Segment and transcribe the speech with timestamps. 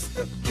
[0.00, 0.44] blessed.
[0.44, 0.49] The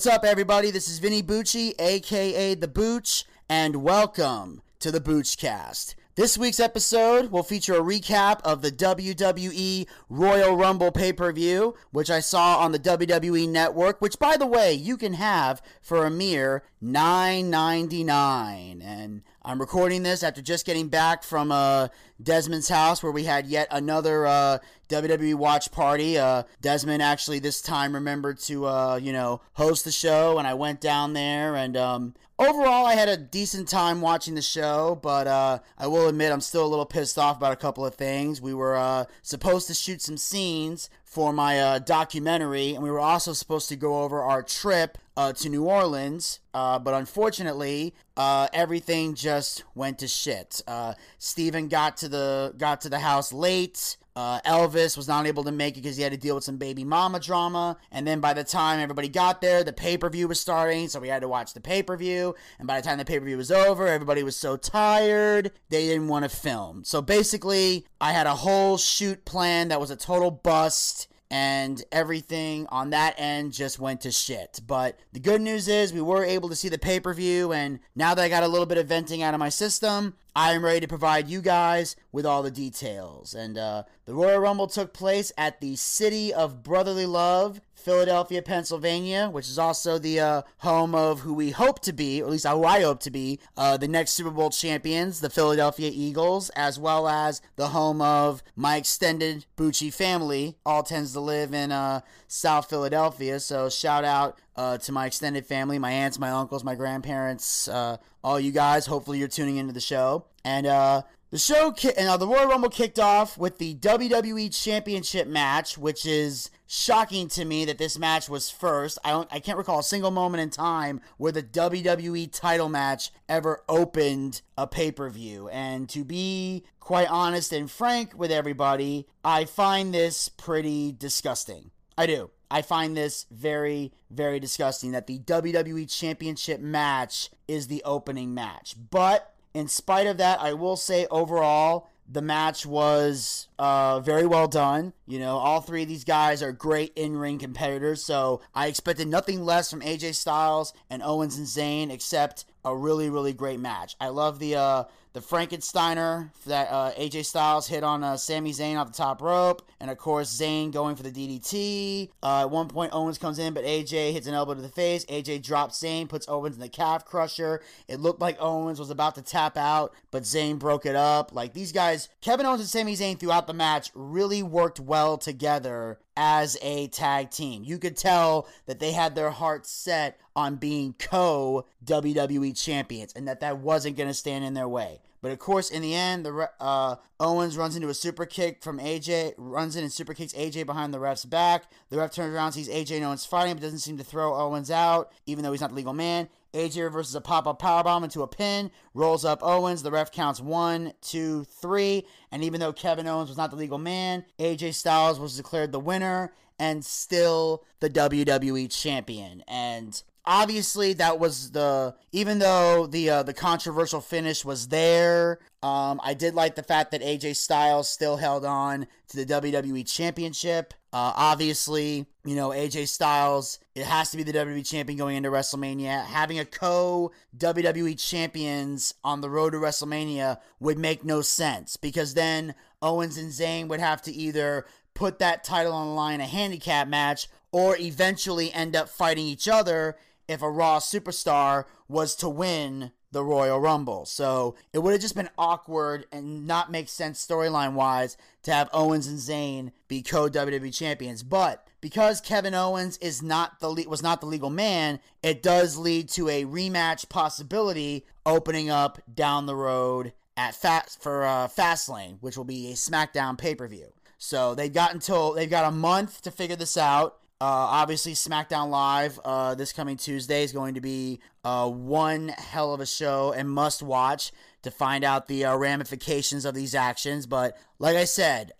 [0.00, 0.70] What's up, everybody?
[0.70, 5.94] This is Vinny Bucci, aka The Booch, and welcome to the Boochcast.
[6.14, 11.74] This week's episode will feature a recap of the WWE Royal Rumble pay per view,
[11.90, 16.06] which I saw on the WWE Network, which, by the way, you can have for
[16.06, 18.82] a mere $9.99.
[18.82, 21.88] And I'm recording this after just getting back from uh,
[22.22, 24.58] Desmond's house where we had yet another uh,
[24.90, 26.18] WWE watch party.
[26.18, 30.52] Uh, Desmond actually this time remembered to, uh, you know, host the show, and I
[30.52, 31.56] went down there.
[31.56, 36.06] And um, overall, I had a decent time watching the show, but uh, I will
[36.08, 38.42] admit I'm still a little pissed off about a couple of things.
[38.42, 43.32] We were uh, supposed to shoot some scenes for my documentary, and we were also
[43.32, 49.14] supposed to go over our trip uh, to New Orleans, uh, but unfortunately, uh, everything
[49.14, 50.62] just went to shit.
[50.66, 53.98] Uh, Steven got to the got to the house late.
[54.16, 56.56] Uh, Elvis was not able to make it because he had to deal with some
[56.56, 57.76] baby mama drama.
[57.92, 61.00] And then by the time everybody got there, the pay per view was starting, so
[61.00, 62.34] we had to watch the pay per view.
[62.58, 65.86] And by the time the pay per view was over, everybody was so tired they
[65.86, 66.82] didn't want to film.
[66.82, 72.66] So basically, I had a whole shoot plan that was a total bust and everything
[72.70, 74.60] on that end just went to shit.
[74.66, 77.80] But the good news is we were able to see the pay per view, and
[77.94, 80.64] now that I got a little bit of venting out of my system, I am
[80.64, 83.34] ready to provide you guys with all the details.
[83.34, 89.28] And uh, the Royal Rumble took place at the City of Brotherly Love, Philadelphia, Pennsylvania,
[89.30, 92.46] which is also the uh, home of who we hope to be, or at least
[92.46, 96.78] who I hope to be, uh, the next Super Bowl champions, the Philadelphia Eagles, as
[96.78, 100.56] well as the home of my extended Bucci family.
[100.64, 105.46] All tends to live in uh, South Philadelphia, so shout out uh, to my extended
[105.46, 108.86] family, my aunts, my uncles, my grandparents, uh, all you guys.
[108.86, 110.26] Hopefully, you're tuning into the show.
[110.44, 115.28] And uh, the show, ki- uh, the Royal Rumble kicked off with the WWE Championship
[115.28, 118.98] match, which is shocking to me that this match was first.
[119.04, 123.12] I don't, I can't recall a single moment in time where the WWE title match
[123.28, 125.48] ever opened a pay per view.
[125.50, 131.70] And to be quite honest and frank with everybody, I find this pretty disgusting.
[131.96, 132.30] I do.
[132.50, 138.74] I find this very, very disgusting that the WWE Championship match is the opening match.
[138.90, 144.48] But in spite of that, I will say overall, the match was uh, very well
[144.48, 144.92] done.
[145.10, 149.08] You know, all three of these guys are great in ring competitors, so I expected
[149.08, 153.96] nothing less from AJ Styles and Owens and Zayn except a really, really great match.
[154.00, 158.76] I love the uh, the Frankensteiner that uh, AJ Styles hit on uh, Sami Zayn
[158.76, 162.10] off the top rope, and of course Zayn going for the DDT.
[162.22, 165.04] Uh, at one point, Owens comes in, but AJ hits an elbow to the face.
[165.06, 167.60] AJ drops Zayn, puts Owens in the calf crusher.
[167.88, 171.34] It looked like Owens was about to tap out, but Zayn broke it up.
[171.34, 175.98] Like these guys, Kevin Owens and Sami Zayn throughout the match really worked well together
[176.16, 177.64] as a tag team.
[177.64, 183.26] You could tell that they had their hearts set on being co WWE champions and
[183.28, 185.00] that that wasn't going to stand in their way.
[185.22, 188.78] But of course, in the end, the uh, Owens runs into a super kick from
[188.78, 191.70] AJ, runs in and super kicks AJ behind the ref's back.
[191.90, 194.70] The ref turns around, sees AJ and Owens fighting, but doesn't seem to throw Owens
[194.70, 196.28] out, even though he's not the legal man.
[196.52, 199.82] AJ reverses a pop up powerbomb into a pin, rolls up Owens.
[199.82, 202.06] The ref counts one, two, three.
[202.32, 205.80] And even though Kevin Owens was not the legal man, AJ Styles was declared the
[205.80, 209.42] winner and still the WWE champion.
[209.48, 216.00] And obviously that was the even though the uh, the controversial finish was there um,
[216.04, 220.72] i did like the fact that aj styles still held on to the wwe championship.
[220.92, 225.30] Uh, obviously you know aj styles it has to be the wwe champion going into
[225.30, 226.04] wrestlemania.
[226.04, 232.14] Having a co wwe champions on the road to wrestlemania would make no sense because
[232.14, 236.26] then owens and zayn would have to either put that title on the line a
[236.26, 239.96] handicap match or eventually end up fighting each other
[240.30, 244.04] if a Raw superstar was to win the Royal Rumble.
[244.06, 248.70] So it would have just been awkward and not make sense storyline wise to have
[248.72, 251.22] Owens and Zayn be co WWE champions.
[251.22, 255.76] But because Kevin Owens is not the le- was not the legal man, it does
[255.76, 262.18] lead to a rematch possibility opening up down the road at fast for uh, Fastlane,
[262.20, 263.92] which will be a SmackDown pay per view.
[264.18, 267.19] So they've got until they've got a month to figure this out.
[267.42, 272.74] Uh, obviously, SmackDown Live uh, this coming Tuesday is going to be uh, one hell
[272.74, 274.30] of a show and must watch
[274.62, 277.26] to find out the ramifications of these actions.
[277.26, 278.52] But like I said,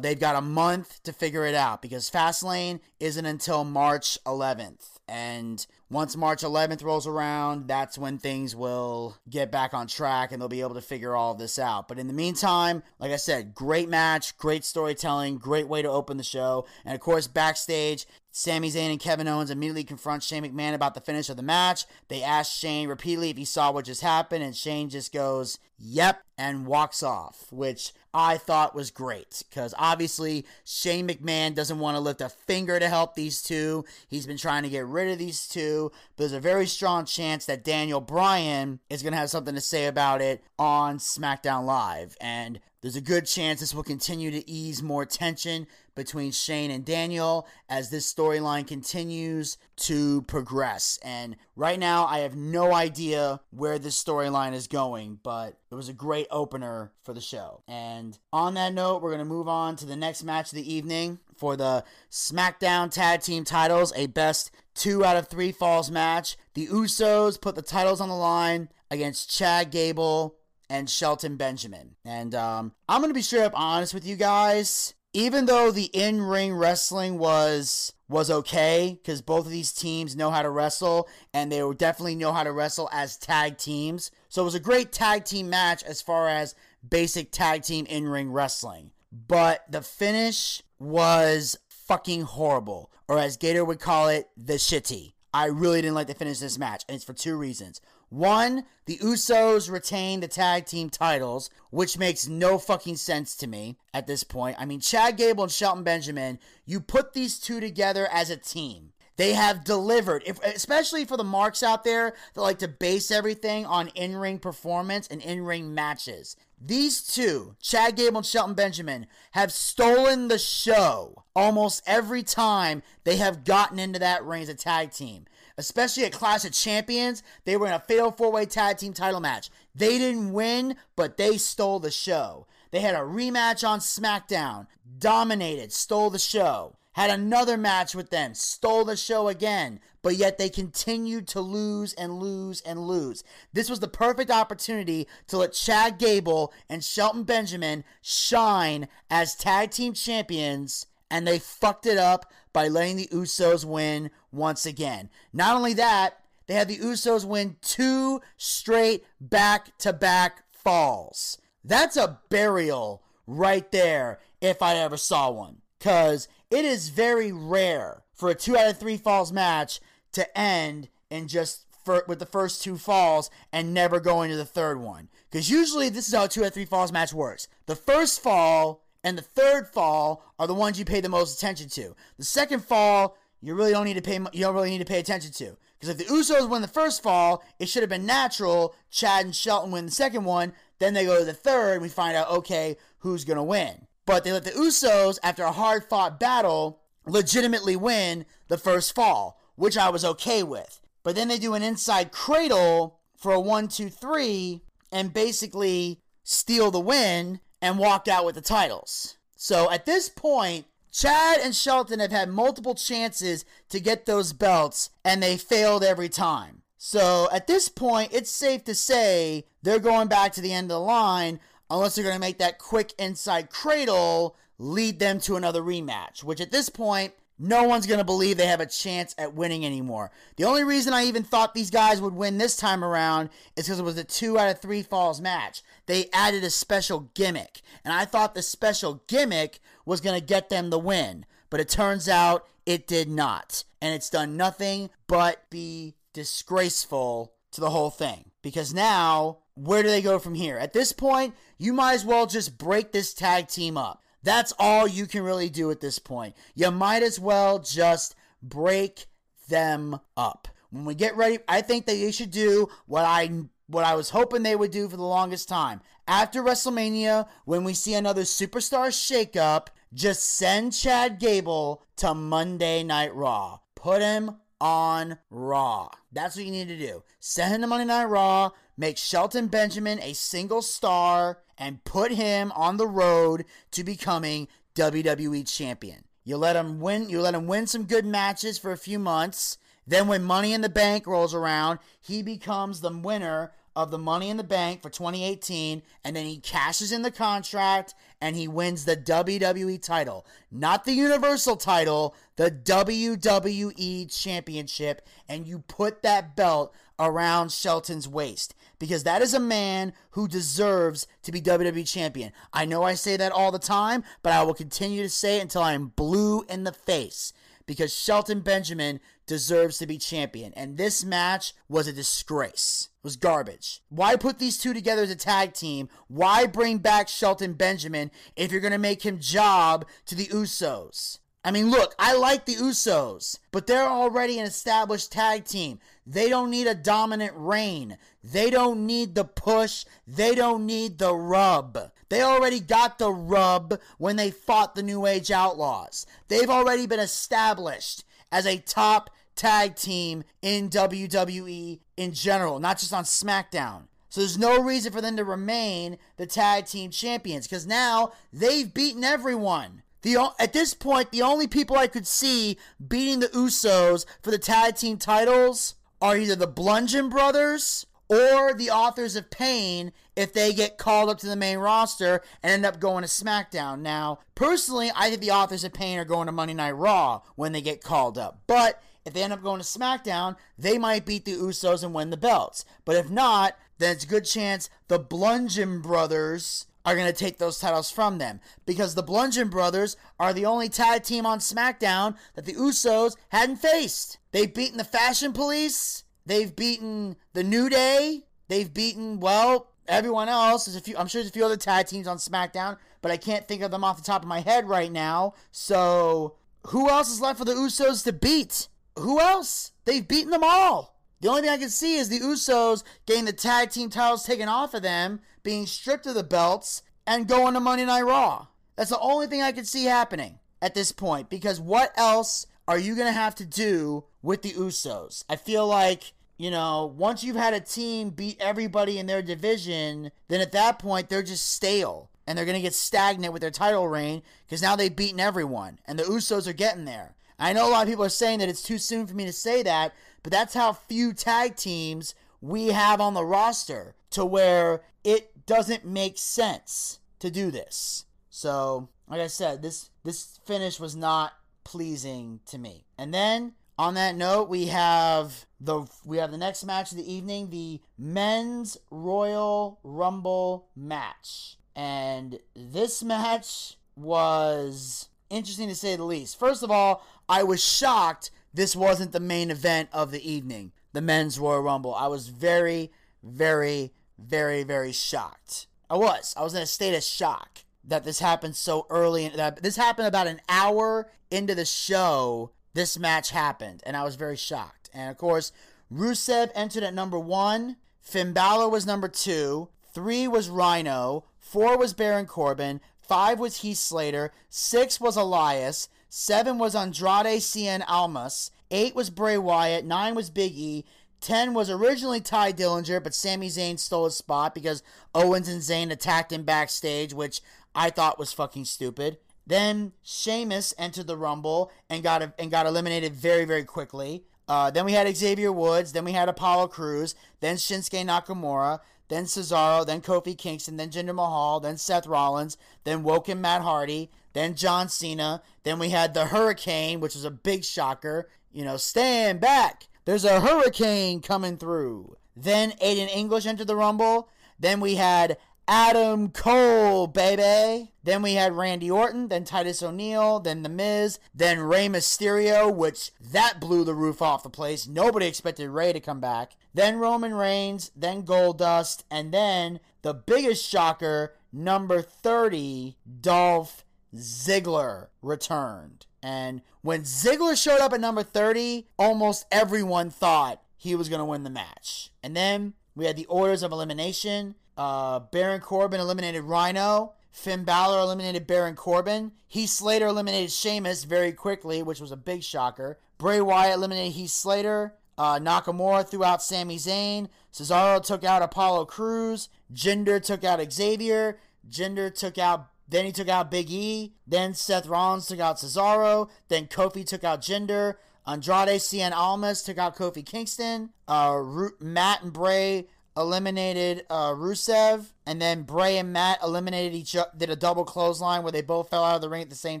[0.00, 4.98] they've got a month to figure it out because Fastlane isn't until March 11th.
[5.08, 10.40] And once March 11th rolls around, that's when things will get back on track and
[10.40, 11.88] they'll be able to figure all of this out.
[11.88, 16.18] But in the meantime, like I said, great match, great storytelling, great way to open
[16.18, 16.66] the show.
[16.84, 18.06] And of course, backstage,
[18.38, 21.86] Sami Zayn and Kevin Owens immediately confront Shane McMahon about the finish of the match.
[22.06, 26.22] They ask Shane repeatedly if he saw what just happened, and Shane just goes, Yep,
[26.36, 32.00] and walks off, which I thought was great because obviously Shane McMahon doesn't want to
[32.00, 33.84] lift a finger to help these two.
[34.06, 37.46] He's been trying to get rid of these two, but there's a very strong chance
[37.46, 42.16] that Daniel Bryan is going to have something to say about it on SmackDown Live.
[42.20, 45.66] And there's a good chance this will continue to ease more tension
[45.98, 50.98] between Shane and Daniel as this storyline continues to progress.
[51.02, 55.88] And right now, I have no idea where this storyline is going, but it was
[55.88, 57.62] a great opener for the show.
[57.66, 60.72] And on that note, we're going to move on to the next match of the
[60.72, 66.36] evening for the SmackDown Tag Team titles, a best two out of three falls match.
[66.54, 70.36] The Usos put the titles on the line against Chad Gable
[70.70, 71.96] and Shelton Benjamin.
[72.04, 75.86] And um, I'm going to be straight up honest with you guys even though the
[75.86, 81.50] in-ring wrestling was was okay because both of these teams know how to wrestle and
[81.50, 84.12] they definitely know how to wrestle as tag teams.
[84.28, 86.54] So it was a great tag team match as far as
[86.88, 88.92] basic tag team in-ring wrestling.
[89.10, 95.14] But the finish was fucking horrible, or as Gator would call it, the shitty.
[95.34, 97.80] I really didn't like the finish of this match, and it's for two reasons.
[98.10, 103.76] One, the Usos retain the tag team titles, which makes no fucking sense to me
[103.92, 104.56] at this point.
[104.58, 108.92] I mean, Chad Gable and Shelton Benjamin, you put these two together as a team.
[109.16, 113.66] They have delivered, if, especially for the marks out there that like to base everything
[113.66, 116.36] on in ring performance and in ring matches.
[116.60, 123.16] These two, Chad Gable and Shelton Benjamin, have stolen the show almost every time they
[123.16, 125.26] have gotten into that ring as a tag team
[125.58, 127.22] especially at Clash of Champions.
[127.44, 129.50] They were in a fatal four way tag team title match.
[129.74, 132.46] They didn't win, but they stole the show.
[132.70, 134.66] They had a rematch on SmackDown,
[134.98, 136.76] dominated, stole the show.
[136.92, 141.94] Had another match with them, stole the show again, but yet they continued to lose
[141.94, 143.22] and lose and lose.
[143.52, 149.70] This was the perfect opportunity to let Chad Gable and Shelton Benjamin shine as tag
[149.70, 155.10] team champions and they fucked it up by letting the Usos win once again.
[155.32, 161.38] Not only that, they had the Usos win two straight back to back falls.
[161.64, 165.58] That's a burial right there if I ever saw one.
[165.78, 169.80] because it is very rare for a two out of three falls match
[170.12, 171.64] to end in just
[172.06, 175.08] with the first two falls and never going to the third one.
[175.30, 177.48] Because usually this is how a two out of three falls match works.
[177.66, 181.68] The first fall and the third fall are the ones you pay the most attention
[181.70, 181.94] to.
[182.18, 184.98] The second fall you really don't need to pay you don't really need to pay
[184.98, 185.56] attention to.
[185.78, 188.74] Because if the Usos win the first fall, it should have been natural.
[188.90, 190.52] Chad and Shelton win the second one.
[190.80, 193.86] Then they go to the third, and we find out, okay, who's to win.
[194.04, 199.40] But they let the Usos, after a hard fought battle, legitimately win the first fall,
[199.54, 200.80] which I was okay with.
[201.04, 206.70] But then they do an inside cradle for a one, two, three, and basically steal
[206.70, 209.16] the win and walk out with the titles.
[209.36, 214.90] So at this point, Chad and Shelton have had multiple chances to get those belts,
[215.04, 216.62] and they failed every time.
[216.76, 220.76] So at this point, it's safe to say they're going back to the end of
[220.76, 225.62] the line unless they're going to make that quick inside cradle lead them to another
[225.62, 229.34] rematch, which at this point, no one's going to believe they have a chance at
[229.34, 230.10] winning anymore.
[230.36, 233.78] The only reason I even thought these guys would win this time around is because
[233.78, 235.62] it was a two out of three falls match.
[235.86, 240.48] They added a special gimmick, and I thought the special gimmick was going to get
[240.48, 241.24] them the win.
[241.50, 243.64] But it turns out it did not.
[243.80, 248.30] And it's done nothing but be disgraceful to the whole thing.
[248.42, 250.58] Because now, where do they go from here?
[250.58, 254.02] At this point, you might as well just break this tag team up.
[254.22, 256.34] That's all you can really do at this point.
[256.54, 259.06] You might as well just break
[259.48, 260.48] them up.
[260.70, 263.30] When we get ready, I think that you should do what I
[263.68, 265.80] what I was hoping they would do for the longest time.
[266.06, 273.14] After WrestleMania, when we see another superstar shakeup, just send Chad Gable to Monday Night
[273.14, 273.58] Raw.
[273.74, 275.90] Put him on Raw.
[276.12, 277.02] That's what you need to do.
[277.20, 282.52] Send him to Monday Night Raw, make Shelton Benjamin a single star, and put him
[282.52, 286.04] on the road to becoming WWE champion.
[286.24, 289.58] You let him win, you let him win some good matches for a few months.
[289.86, 294.28] Then when Money in the Bank rolls around, he becomes the winner of the Money
[294.28, 298.84] in the Bank for 2018, and then he cashes in the contract and he wins
[298.84, 300.26] the WWE title.
[300.50, 308.54] Not the Universal title, the WWE Championship, and you put that belt around Shelton's waist
[308.78, 312.32] because that is a man who deserves to be WWE champion.
[312.52, 315.42] I know I say that all the time, but I will continue to say it
[315.42, 317.32] until I am blue in the face
[317.66, 320.52] because Shelton Benjamin deserves to be champion.
[320.54, 322.88] And this match was a disgrace.
[322.96, 323.82] It was garbage.
[323.90, 325.88] Why put these two together as a tag team?
[326.08, 331.18] Why bring back Shelton Benjamin if you're going to make him job to the Usos?
[331.44, 335.78] I mean, look, I like the Usos, but they're already an established tag team.
[336.06, 337.96] They don't need a dominant reign.
[338.24, 339.84] They don't need the push.
[340.06, 341.92] They don't need the rub.
[342.08, 346.06] They already got the rub when they fought the New Age Outlaws.
[346.28, 352.92] They've already been established as a top tag team in WWE in general, not just
[352.92, 353.84] on SmackDown.
[354.08, 358.72] So there's no reason for them to remain the tag team champions because now they've
[358.72, 359.82] beaten everyone.
[360.02, 364.38] The, at this point, the only people I could see beating the Usos for the
[364.38, 370.52] tag team titles are either the Bludgeon Brothers or the Authors of Pain if they
[370.52, 373.80] get called up to the main roster and end up going to SmackDown.
[373.80, 377.52] Now, personally, I think the Authors of Pain are going to Monday Night Raw when
[377.52, 378.40] they get called up.
[378.46, 382.10] But if they end up going to SmackDown, they might beat the Usos and win
[382.10, 382.64] the belts.
[382.84, 387.36] But if not, then it's a good chance the Bludgeon Brothers are going to take
[387.36, 392.16] those titles from them because the Bludgeon Brothers are the only tag team on SmackDown
[392.34, 394.16] that the Usos hadn't faced.
[394.32, 400.64] They've beaten the Fashion Police, they've beaten the New Day, they've beaten well everyone else.
[400.64, 400.96] There's a few.
[400.96, 403.70] I'm sure there's a few other tag teams on SmackDown, but I can't think of
[403.70, 405.34] them off the top of my head right now.
[405.52, 406.36] So
[406.68, 408.68] who else is left for the Usos to beat?
[408.98, 409.72] Who else?
[409.84, 410.97] They've beaten them all.
[411.20, 414.48] The only thing I can see is the Usos getting the tag team titles taken
[414.48, 418.46] off of them, being stripped of the belts, and going to Monday Night Raw.
[418.76, 421.28] That's the only thing I can see happening at this point.
[421.28, 425.24] Because what else are you going to have to do with the Usos?
[425.28, 430.12] I feel like, you know, once you've had a team beat everybody in their division,
[430.28, 432.10] then at that point they're just stale.
[432.26, 435.80] And they're going to get stagnant with their title reign because now they've beaten everyone.
[435.86, 437.14] And the Usos are getting there.
[437.38, 439.32] I know a lot of people are saying that it's too soon for me to
[439.32, 444.82] say that, but that's how few tag teams we have on the roster to where
[445.04, 448.04] it doesn't make sense to do this.
[448.30, 451.32] So, like I said, this this finish was not
[451.64, 452.84] pleasing to me.
[452.96, 457.12] And then on that note, we have the we have the next match of the
[457.12, 461.56] evening, the men's Royal Rumble match.
[461.74, 466.38] And this match was interesting to say the least.
[466.38, 471.00] First of all, I was shocked this wasn't the main event of the evening, the
[471.00, 471.94] men's Royal Rumble.
[471.94, 472.90] I was very,
[473.22, 475.66] very, very, very shocked.
[475.90, 476.34] I was.
[476.36, 479.28] I was in a state of shock that this happened so early.
[479.28, 482.50] That this happened about an hour into the show.
[482.74, 484.90] This match happened, and I was very shocked.
[484.92, 485.52] And of course,
[485.92, 487.76] Rusev entered at number one.
[488.00, 489.68] Finn Balor was number two.
[489.92, 491.24] Three was Rhino.
[491.38, 492.80] Four was Baron Corbin.
[493.00, 494.32] Five was Heath Slater.
[494.50, 495.88] Six was Elias.
[496.08, 498.50] Seven was Andrade Cien Almas.
[498.70, 499.84] Eight was Bray Wyatt.
[499.84, 500.84] Nine was Big E.
[501.20, 504.82] 10 was originally Tye Dillinger, but Sami Zayn stole his spot because
[505.14, 507.40] Owens and Zayn attacked him backstage, which
[507.74, 509.18] I thought was fucking stupid.
[509.46, 514.24] Then Sheamus entered the Rumble and got and got eliminated very very quickly.
[514.46, 515.92] Uh, then we had Xavier Woods.
[515.92, 517.14] Then we had Apollo Crews.
[517.40, 518.80] Then Shinsuke Nakamura.
[519.08, 519.86] Then Cesaro.
[519.86, 520.76] Then Kofi Kingston.
[520.76, 521.60] Then Jinder Mahal.
[521.60, 522.56] Then Seth Rollins.
[522.84, 524.10] Then Woken Matt Hardy.
[524.32, 525.42] Then John Cena.
[525.62, 528.28] Then we had the Hurricane, which was a big shocker.
[528.52, 529.88] You know, stand back.
[530.04, 532.16] There's a hurricane coming through.
[532.34, 534.30] Then Aiden English entered the Rumble.
[534.58, 535.36] Then we had
[535.68, 537.92] Adam Cole, baby.
[538.02, 543.12] Then we had Randy Orton, then Titus O'Neil, then The Miz, then Rey Mysterio, which
[543.20, 544.86] that blew the roof off the place.
[544.86, 546.56] Nobody expected Rey to come back.
[546.72, 556.06] Then Roman Reigns, then Goldust, and then the biggest shocker, number 30, Dolph Ziggler returned.
[556.22, 561.24] And when Ziggler showed up at number 30, almost everyone thought he was going to
[561.24, 562.10] win the match.
[562.22, 564.54] And then we had the orders of elimination.
[564.76, 567.14] Uh, Baron Corbin eliminated Rhino.
[567.30, 569.32] Finn Balor eliminated Baron Corbin.
[569.46, 572.98] Heath Slater eliminated Sheamus very quickly, which was a big shocker.
[573.18, 574.94] Bray Wyatt eliminated Heath Slater.
[575.16, 577.28] Uh, Nakamura threw out Sami Zayn.
[577.52, 579.48] Cesaro took out Apollo Crews.
[579.72, 581.38] Jinder took out Xavier.
[581.68, 584.14] Jinder took out then he took out Big E.
[584.26, 586.30] Then Seth Rollins took out Cesaro.
[586.48, 587.94] Then Kofi took out Jinder.
[588.26, 590.90] Andrade Cien Almas took out Kofi Kingston.
[591.06, 591.42] Uh,
[591.80, 597.50] Matt and Bray eliminated uh, Rusev, and then Bray and Matt eliminated each other, did
[597.50, 599.80] a double clothesline where they both fell out of the ring at the same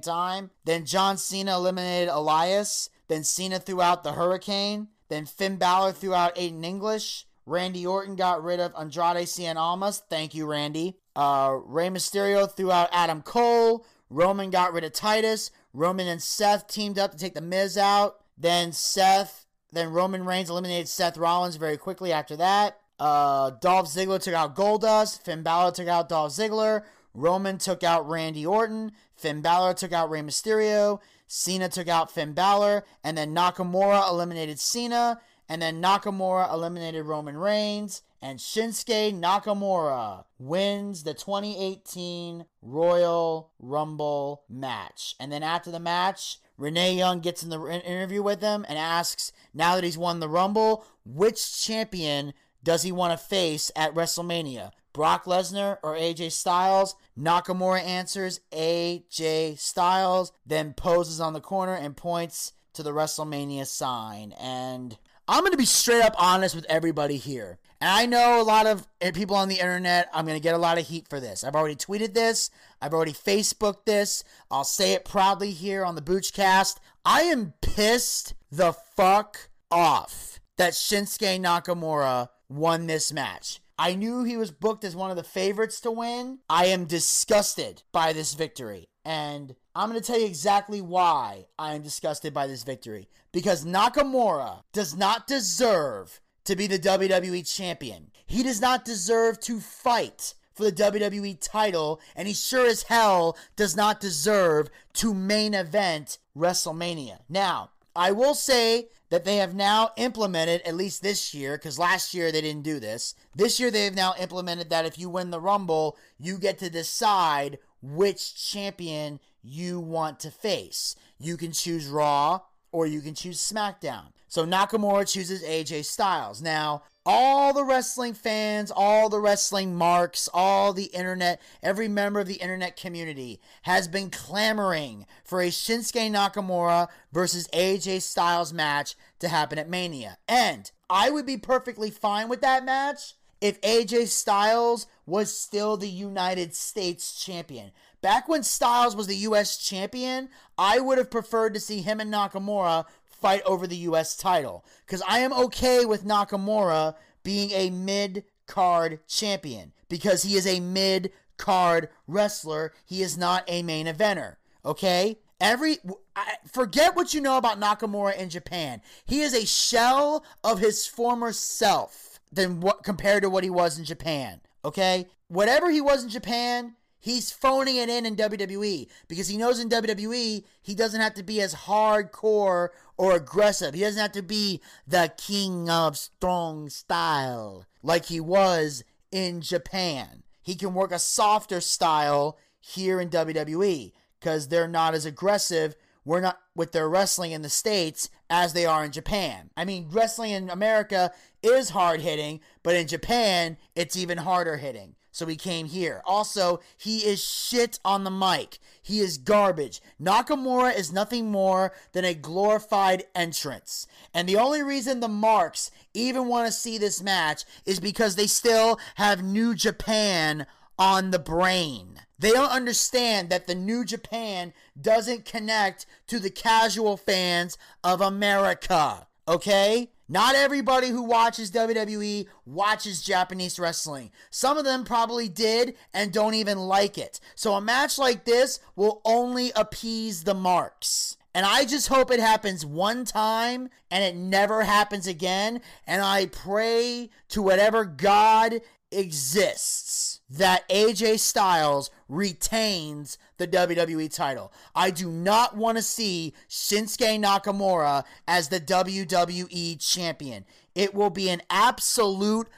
[0.00, 0.50] time.
[0.64, 2.90] Then John Cena eliminated Elias.
[3.06, 4.88] Then Cena threw out the Hurricane.
[5.08, 7.26] Then Finn Balor threw out Aiden English.
[7.46, 10.02] Randy Orton got rid of Andrade Cien Almas.
[10.10, 10.98] Thank you, Randy.
[11.18, 13.84] Uh, Rey Mysterio threw out Adam Cole.
[14.08, 15.50] Roman got rid of Titus.
[15.72, 18.20] Roman and Seth teamed up to take the Miz out.
[18.38, 22.78] Then Seth, then Roman Reigns eliminated Seth Rollins very quickly after that.
[23.00, 25.24] Uh, Dolph Ziggler took out Goldust.
[25.24, 26.84] Finn Balor took out Dolph Ziggler.
[27.14, 28.92] Roman took out Randy Orton.
[29.16, 31.00] Finn Balor took out Rey Mysterio.
[31.26, 32.84] Cena took out Finn Balor.
[33.02, 35.20] And then Nakamura eliminated Cena.
[35.48, 45.14] And then Nakamura eliminated Roman Reigns and Shinsuke Nakamura wins the 2018 Royal Rumble match.
[45.20, 49.32] And then after the match, Renee Young gets in the interview with him and asks,
[49.54, 54.72] now that he's won the Rumble, which champion does he want to face at WrestleMania?
[54.92, 56.96] Brock Lesnar or AJ Styles?
[57.16, 64.32] Nakamura answers AJ Styles, then poses on the corner and points to the WrestleMania sign.
[64.40, 67.58] And I'm going to be straight up honest with everybody here.
[67.80, 70.54] And I know a lot of eh, people on the internet, I'm going to get
[70.54, 71.44] a lot of heat for this.
[71.44, 72.50] I've already tweeted this,
[72.82, 74.24] I've already Facebooked this.
[74.50, 76.76] I'll say it proudly here on the Boochcast.
[77.04, 83.60] I am pissed the fuck off that Shinsuke Nakamura won this match.
[83.78, 86.40] I knew he was booked as one of the favorites to win.
[86.50, 88.88] I am disgusted by this victory.
[89.04, 93.08] And I'm going to tell you exactly why I am disgusted by this victory.
[93.30, 98.10] Because Nakamura does not deserve to be the WWE champion.
[98.26, 103.36] He does not deserve to fight for the WWE title, and he sure as hell
[103.54, 107.18] does not deserve to main event WrestleMania.
[107.28, 112.14] Now, I will say that they have now implemented, at least this year, because last
[112.14, 113.14] year they didn't do this.
[113.36, 116.70] This year they have now implemented that if you win the Rumble, you get to
[116.70, 120.96] decide which champion you want to face.
[121.18, 122.40] You can choose Raw
[122.72, 124.12] or you can choose SmackDown.
[124.28, 126.40] So Nakamura chooses AJ Styles.
[126.42, 132.26] Now, all the wrestling fans, all the wrestling marks, all the internet, every member of
[132.26, 139.28] the internet community has been clamoring for a Shinsuke Nakamura versus AJ Styles match to
[139.28, 140.18] happen at Mania.
[140.28, 145.88] And I would be perfectly fine with that match if AJ Styles was still the
[145.88, 147.70] United States champion.
[148.00, 152.12] Back when Styles was the US champion, I would have preferred to see him and
[152.12, 152.84] Nakamura
[153.20, 154.16] fight over the U.S.
[154.16, 154.64] title.
[154.86, 159.72] Because I am okay with Nakamura being a mid card champion.
[159.88, 162.72] Because he is a mid card wrestler.
[162.84, 164.36] He is not a main eventer.
[164.64, 165.18] Okay?
[165.40, 165.78] Every
[166.16, 168.82] I, forget what you know about Nakamura in Japan.
[169.06, 173.78] He is a shell of his former self than what compared to what he was
[173.78, 174.40] in Japan.
[174.64, 179.60] Okay, whatever he was in Japan, he's phoning it in in WWE because he knows
[179.60, 183.74] in WWE he doesn't have to be as hardcore or aggressive.
[183.74, 190.22] He doesn't have to be the king of strong style like he was in Japan.
[190.42, 195.76] He can work a softer style here in WWE because they're not as aggressive.
[196.04, 199.50] We're not with their wrestling in the States as they are in Japan.
[199.56, 204.94] I mean, wrestling in America is hard hitting, but in Japan, it's even harder hitting.
[205.18, 206.00] So he came here.
[206.06, 208.60] Also, he is shit on the mic.
[208.80, 209.82] He is garbage.
[210.00, 213.88] Nakamura is nothing more than a glorified entrance.
[214.14, 218.28] And the only reason the Marks even want to see this match is because they
[218.28, 220.46] still have New Japan
[220.78, 222.02] on the brain.
[222.16, 229.08] They don't understand that the New Japan doesn't connect to the casual fans of America.
[229.26, 229.90] Okay?
[230.08, 234.10] Not everybody who watches WWE watches Japanese wrestling.
[234.30, 237.20] Some of them probably did and don't even like it.
[237.34, 241.18] So a match like this will only appease the marks.
[241.34, 245.60] And I just hope it happens one time and it never happens again.
[245.86, 254.52] And I pray to whatever God exists that AJ Styles retains the WWE title.
[254.74, 260.44] I do not want to see Shinsuke Nakamura as the WWE champion.
[260.74, 262.48] It will be an absolute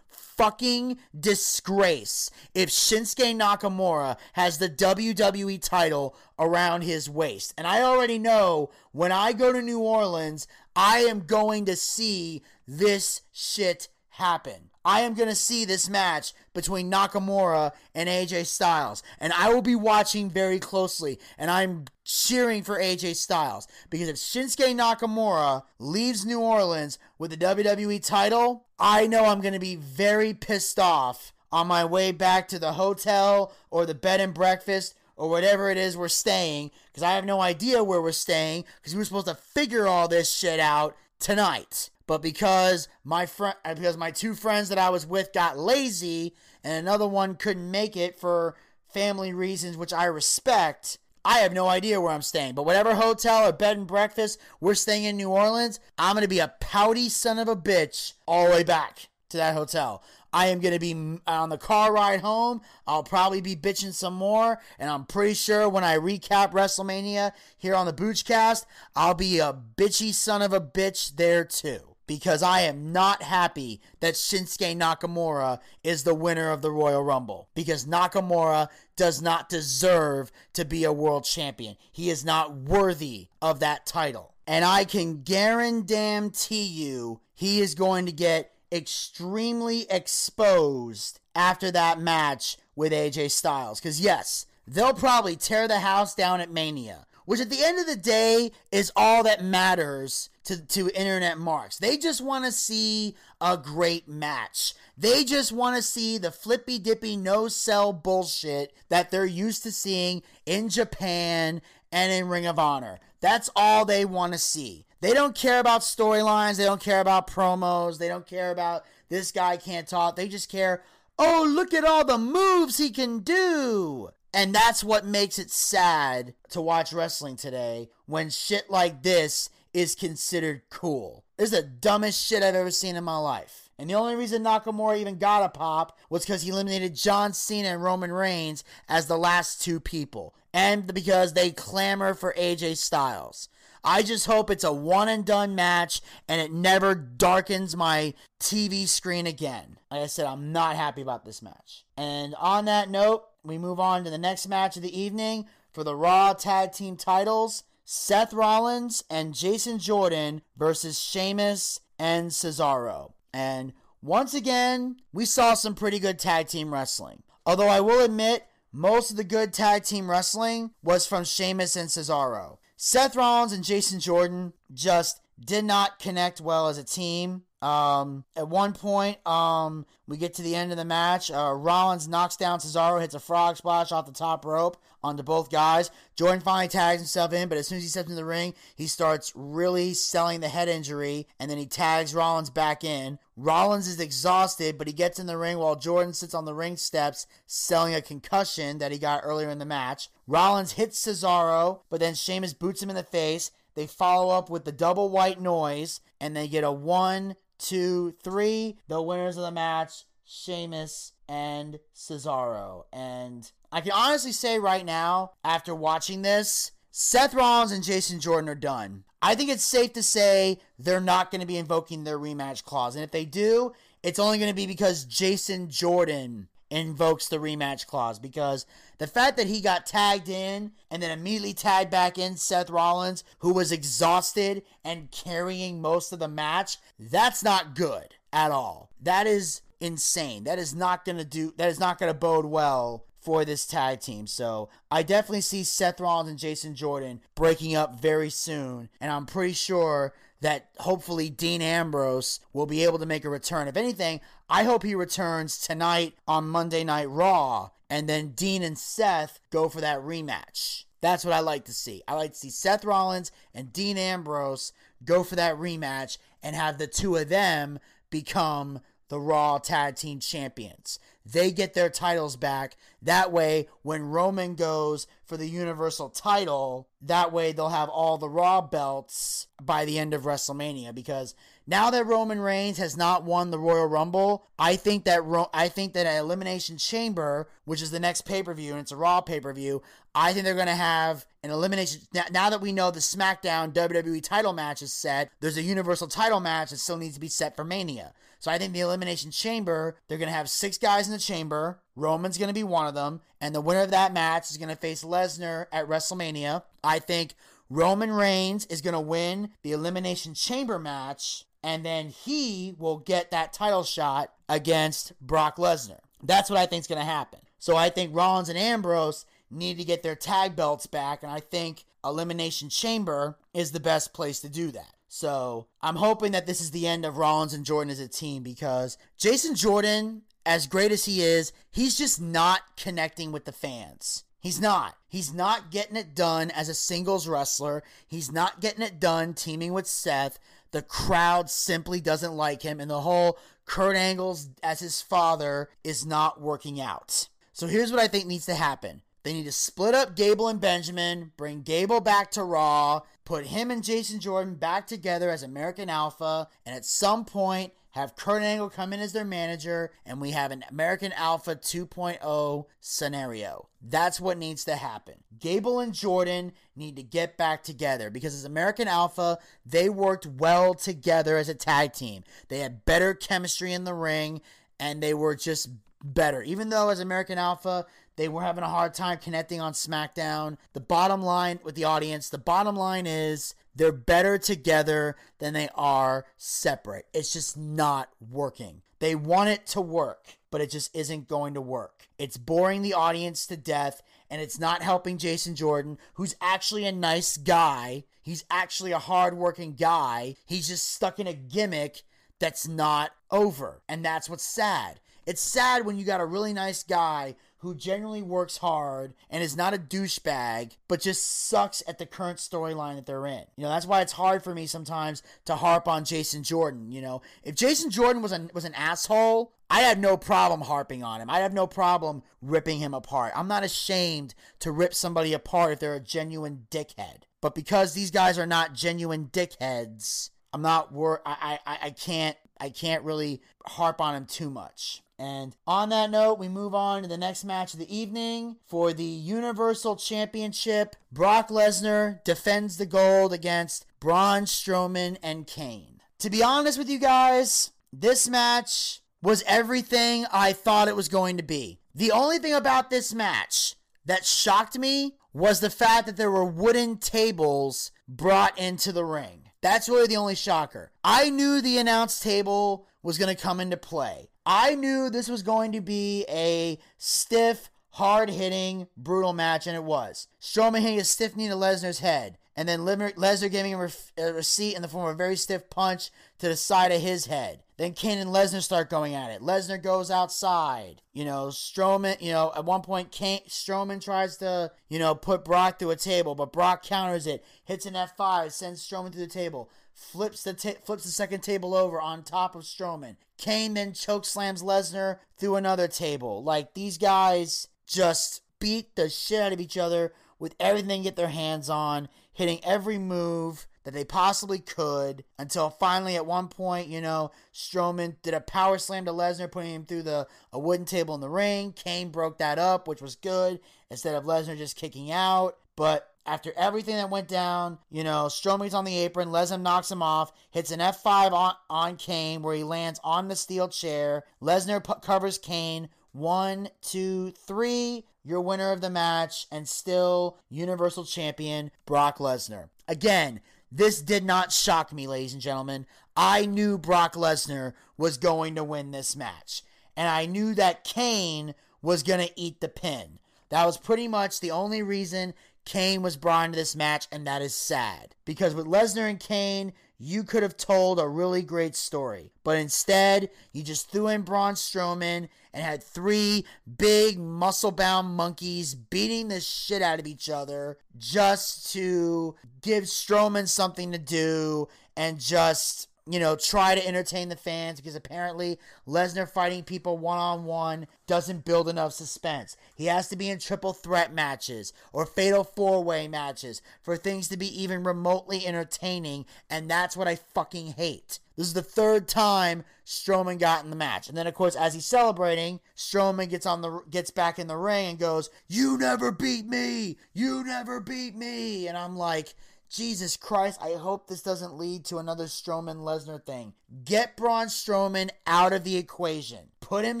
[0.36, 7.54] fucking disgrace if Shinsuke Nakamura has the WWE title around his waist.
[7.56, 12.42] And I already know when I go to New Orleans, I am going to see
[12.68, 14.70] this shit happen.
[14.86, 19.02] I am going to see this match between Nakamura and AJ Styles.
[19.18, 21.18] And I will be watching very closely.
[21.36, 23.66] And I'm cheering for AJ Styles.
[23.90, 29.54] Because if Shinsuke Nakamura leaves New Orleans with the WWE title, I know I'm going
[29.54, 34.20] to be very pissed off on my way back to the hotel or the bed
[34.20, 36.70] and breakfast or whatever it is we're staying.
[36.92, 38.64] Because I have no idea where we're staying.
[38.76, 41.90] Because we were supposed to figure all this shit out tonight.
[42.06, 46.34] But because my friend, uh, because my two friends that I was with got lazy,
[46.62, 48.56] and another one couldn't make it for
[48.92, 50.98] family reasons, which I respect.
[51.24, 54.74] I have no idea where I'm staying, but whatever hotel or bed and breakfast we're
[54.74, 58.52] staying in New Orleans, I'm gonna be a pouty son of a bitch all the
[58.52, 60.04] way back to that hotel.
[60.32, 62.60] I am going to be on the car ride home.
[62.86, 64.60] I'll probably be bitching some more.
[64.78, 69.56] And I'm pretty sure when I recap WrestleMania here on the Boochcast, I'll be a
[69.78, 75.58] bitchy son of a bitch there too because I am not happy that Shinsuke Nakamura
[75.82, 80.92] is the winner of the Royal Rumble because Nakamura does not deserve to be a
[80.92, 81.76] world champion.
[81.92, 84.34] He is not worthy of that title.
[84.46, 92.56] And I can guarantee you he is going to get extremely exposed after that match
[92.74, 93.80] with AJ Styles.
[93.80, 97.86] Because, yes, they'll probably tear the house down at Mania which at the end of
[97.86, 101.78] the day is all that matters to, to internet marks.
[101.78, 104.74] They just want to see a great match.
[104.96, 109.72] They just want to see the flippy dippy no sell bullshit that they're used to
[109.72, 111.60] seeing in Japan
[111.92, 112.98] and in Ring of Honor.
[113.20, 114.86] That's all they want to see.
[115.00, 116.56] They don't care about storylines.
[116.56, 117.98] They don't care about promos.
[117.98, 120.16] They don't care about this guy can't talk.
[120.16, 120.82] They just care,
[121.18, 124.10] oh, look at all the moves he can do.
[124.36, 129.94] And that's what makes it sad to watch wrestling today when shit like this is
[129.94, 131.24] considered cool.
[131.38, 133.70] This is the dumbest shit I've ever seen in my life.
[133.78, 137.68] And the only reason Nakamura even got a pop was because he eliminated John Cena
[137.68, 140.34] and Roman Reigns as the last two people.
[140.52, 143.48] And because they clamor for AJ Styles.
[143.82, 148.86] I just hope it's a one and done match and it never darkens my TV
[148.86, 149.78] screen again.
[149.90, 151.86] Like I said, I'm not happy about this match.
[151.96, 155.84] And on that note, we move on to the next match of the evening for
[155.84, 157.64] the Raw Tag Team titles.
[157.84, 163.12] Seth Rollins and Jason Jordan versus Sheamus and Cesaro.
[163.32, 167.22] And once again, we saw some pretty good tag team wrestling.
[167.44, 171.88] Although I will admit, most of the good tag team wrestling was from Sheamus and
[171.88, 172.58] Cesaro.
[172.76, 177.42] Seth Rollins and Jason Jordan just did not connect well as a team.
[177.66, 181.32] Um, at one point, um, we get to the end of the match.
[181.32, 185.50] Uh, Rollins knocks down Cesaro, hits a frog splash off the top rope onto both
[185.50, 185.90] guys.
[186.14, 188.86] Jordan finally tags himself in, but as soon as he steps in the ring, he
[188.86, 193.18] starts really selling the head injury, and then he tags Rollins back in.
[193.36, 196.76] Rollins is exhausted, but he gets in the ring while Jordan sits on the ring
[196.76, 200.08] steps selling a concussion that he got earlier in the match.
[200.28, 203.50] Rollins hits Cesaro, but then Sheamus boots him in the face.
[203.74, 208.78] They follow up with the double white noise, and they get a one, two, three.
[208.88, 212.84] The winners of the match, Sheamus and Cesaro.
[212.92, 218.48] And I can honestly say right now, after watching this, Seth Rollins and Jason Jordan
[218.48, 219.04] are done.
[219.20, 222.94] I think it's safe to say they're not going to be invoking their rematch clause.
[222.94, 227.86] And if they do, it's only going to be because Jason Jordan invokes the rematch
[227.86, 228.66] clause because
[228.98, 233.24] the fact that he got tagged in and then immediately tagged back in Seth Rollins,
[233.38, 238.90] who was exhausted and carrying most of the match, that's not good at all.
[239.00, 240.44] That is insane.
[240.44, 243.66] That is not going to do that is not going to bode well for this
[243.66, 244.26] tag team.
[244.26, 248.88] So I definitely see Seth Rollins and Jason Jordan breaking up very soon.
[249.00, 250.14] And I'm pretty sure
[250.46, 253.66] that hopefully Dean Ambrose will be able to make a return.
[253.66, 257.70] If anything, I hope he returns tonight on Monday Night Raw.
[257.90, 260.84] And then Dean and Seth go for that rematch.
[261.00, 262.00] That's what I like to see.
[262.06, 264.72] I like to see Seth Rollins and Dean Ambrose
[265.04, 267.80] go for that rematch and have the two of them
[268.10, 268.78] become
[269.08, 270.98] the Raw Tag Team Champions.
[271.24, 272.76] They get their titles back.
[273.02, 278.28] That way, when Roman goes for the Universal title, that way they'll have all the
[278.28, 280.94] Raw belts by the end of WrestleMania.
[280.94, 281.34] Because
[281.66, 285.68] now that Roman Reigns has not won the Royal Rumble, I think that Ro- I
[285.68, 288.96] think that an Elimination Chamber, which is the next pay per view, and it's a
[288.96, 289.82] Raw pay per view,
[290.14, 292.02] I think they're going to have an elimination.
[292.14, 296.08] Now, now that we know the SmackDown WWE title match is set, there's a Universal
[296.08, 298.12] title match that still needs to be set for Mania.
[298.46, 301.80] So I think the Elimination Chamber, they're going to have six guys in the chamber.
[301.96, 303.20] Roman's going to be one of them.
[303.40, 306.62] And the winner of that match is going to face Lesnar at WrestleMania.
[306.84, 307.34] I think
[307.68, 311.44] Roman Reigns is going to win the Elimination Chamber match.
[311.64, 315.98] And then he will get that title shot against Brock Lesnar.
[316.22, 317.40] That's what I think is going to happen.
[317.58, 321.24] So I think Rollins and Ambrose need to get their tag belts back.
[321.24, 324.94] And I think Elimination Chamber is the best place to do that.
[325.08, 328.42] So I'm hoping that this is the end of Rollins and Jordan as a team
[328.42, 334.24] because Jason Jordan, as great as he is, he's just not connecting with the fans.
[334.40, 334.96] He's not.
[335.08, 337.82] He's not getting it done as a singles wrestler.
[338.06, 340.38] He's not getting it done teaming with Seth.
[340.70, 346.06] The crowd simply doesn't like him, and the whole Kurt Angle's as his father is
[346.06, 347.28] not working out.
[347.52, 349.02] So here's what I think needs to happen.
[349.24, 353.70] They need to split up Gable and Benjamin, bring Gable back to Raw, put him
[353.70, 358.70] and Jason Jordan back together as American Alpha, and at some point have Kurt Angle
[358.70, 363.68] come in as their manager, and we have an American Alpha 2.0 scenario.
[363.82, 365.14] That's what needs to happen.
[365.38, 370.74] Gable and Jordan need to get back together because as American Alpha, they worked well
[370.74, 372.22] together as a tag team.
[372.48, 374.40] They had better chemistry in the ring,
[374.78, 375.68] and they were just
[376.04, 376.42] better.
[376.42, 380.56] Even though as American Alpha, they were having a hard time connecting on SmackDown.
[380.72, 385.68] The bottom line with the audience, the bottom line is they're better together than they
[385.74, 387.06] are separate.
[387.12, 388.82] It's just not working.
[388.98, 392.08] They want it to work, but it just isn't going to work.
[392.18, 396.92] It's boring the audience to death, and it's not helping Jason Jordan, who's actually a
[396.92, 398.04] nice guy.
[398.22, 400.36] He's actually a hardworking guy.
[400.46, 402.02] He's just stuck in a gimmick
[402.38, 403.82] that's not over.
[403.88, 405.00] And that's what's sad.
[405.26, 409.56] It's sad when you got a really nice guy who genuinely works hard and is
[409.56, 413.44] not a douchebag, but just sucks at the current storyline that they're in.
[413.56, 416.92] You know, that's why it's hard for me sometimes to harp on Jason Jordan.
[416.92, 421.02] You know, if Jason Jordan was an was an asshole, I have no problem harping
[421.02, 421.30] on him.
[421.30, 423.32] I have no problem ripping him apart.
[423.34, 427.22] I'm not ashamed to rip somebody apart if they're a genuine dickhead.
[427.40, 432.36] But because these guys are not genuine dickheads, I'm not wor- I, I I can't
[432.60, 435.02] I can't really harp on him too much.
[435.18, 438.92] And on that note, we move on to the next match of the evening for
[438.92, 440.94] the Universal Championship.
[441.10, 446.00] Brock Lesnar defends the gold against Braun Strowman and Kane.
[446.18, 451.38] To be honest with you guys, this match was everything I thought it was going
[451.38, 451.80] to be.
[451.94, 453.74] The only thing about this match
[454.04, 459.50] that shocked me was the fact that there were wooden tables brought into the ring.
[459.62, 460.92] That's really the only shocker.
[461.02, 464.30] I knew the announce table was going to come into play.
[464.46, 469.82] I knew this was going to be a stiff, hard hitting, brutal match, and it
[469.82, 470.28] was.
[470.40, 474.76] Strowman hitting a stiff knee to Lesnar's head, and then Lesnar giving him a receipt
[474.76, 477.64] in the form of a very stiff punch to the side of his head.
[477.76, 479.42] Then Kane and Lesnar start going at it.
[479.42, 481.02] Lesnar goes outside.
[481.12, 485.44] You know, Strowman, you know, at one point, Kane, Strowman tries to, you know, put
[485.44, 489.26] Brock through a table, but Brock counters it, hits an F5, sends Strowman through the
[489.26, 493.16] table, flips the ta- flips the second table over on top of Strowman.
[493.38, 496.42] Kane then choke slams Lesnar through another table.
[496.42, 501.16] Like, these guys just beat the shit out of each other with everything they get
[501.16, 506.88] their hands on, hitting every move that they possibly could until finally at one point,
[506.88, 510.84] you know, Strowman did a power slam to Lesnar, putting him through the a wooden
[510.84, 511.72] table in the ring.
[511.72, 515.56] Kane broke that up, which was good, instead of Lesnar just kicking out.
[515.76, 520.02] But after everything that went down, you know, Strowman's on the apron, Lesnar knocks him
[520.02, 524.24] off, hits an F5 on, on Kane where he lands on the steel chair.
[524.42, 525.88] Lesnar p- covers Kane.
[526.12, 528.06] One, two, three.
[528.24, 532.70] Your winner of the match and still Universal Champion Brock Lesnar.
[532.88, 535.86] Again, this did not shock me, ladies and gentlemen.
[536.16, 539.62] I knew Brock Lesnar was going to win this match.
[539.96, 543.18] And I knew that Kane was going to eat the pin.
[543.50, 545.34] That was pretty much the only reason
[545.66, 548.14] Kane was brought into this match, and that is sad.
[548.24, 552.32] Because with Lesnar and Kane, you could have told a really great story.
[552.44, 556.44] But instead, you just threw in Braun Strowman and had three
[556.78, 563.48] big muscle bound monkeys beating the shit out of each other just to give Strowman
[563.48, 569.28] something to do and just you know, try to entertain the fans because apparently Lesnar
[569.28, 572.56] fighting people one on one doesn't build enough suspense.
[572.76, 577.28] He has to be in triple threat matches or fatal four way matches for things
[577.28, 581.18] to be even remotely entertaining, and that's what I fucking hate.
[581.36, 584.08] This is the third time Strowman got in the match.
[584.08, 587.56] And then of course as he's celebrating, Strowman gets on the gets back in the
[587.56, 589.96] ring and goes, "You never beat me.
[590.14, 592.34] You never beat me." And I'm like,
[592.68, 596.52] Jesus Christ, I hope this doesn't lead to another Strowman Lesnar thing.
[596.84, 599.50] Get Braun Strowman out of the equation.
[599.60, 600.00] Put him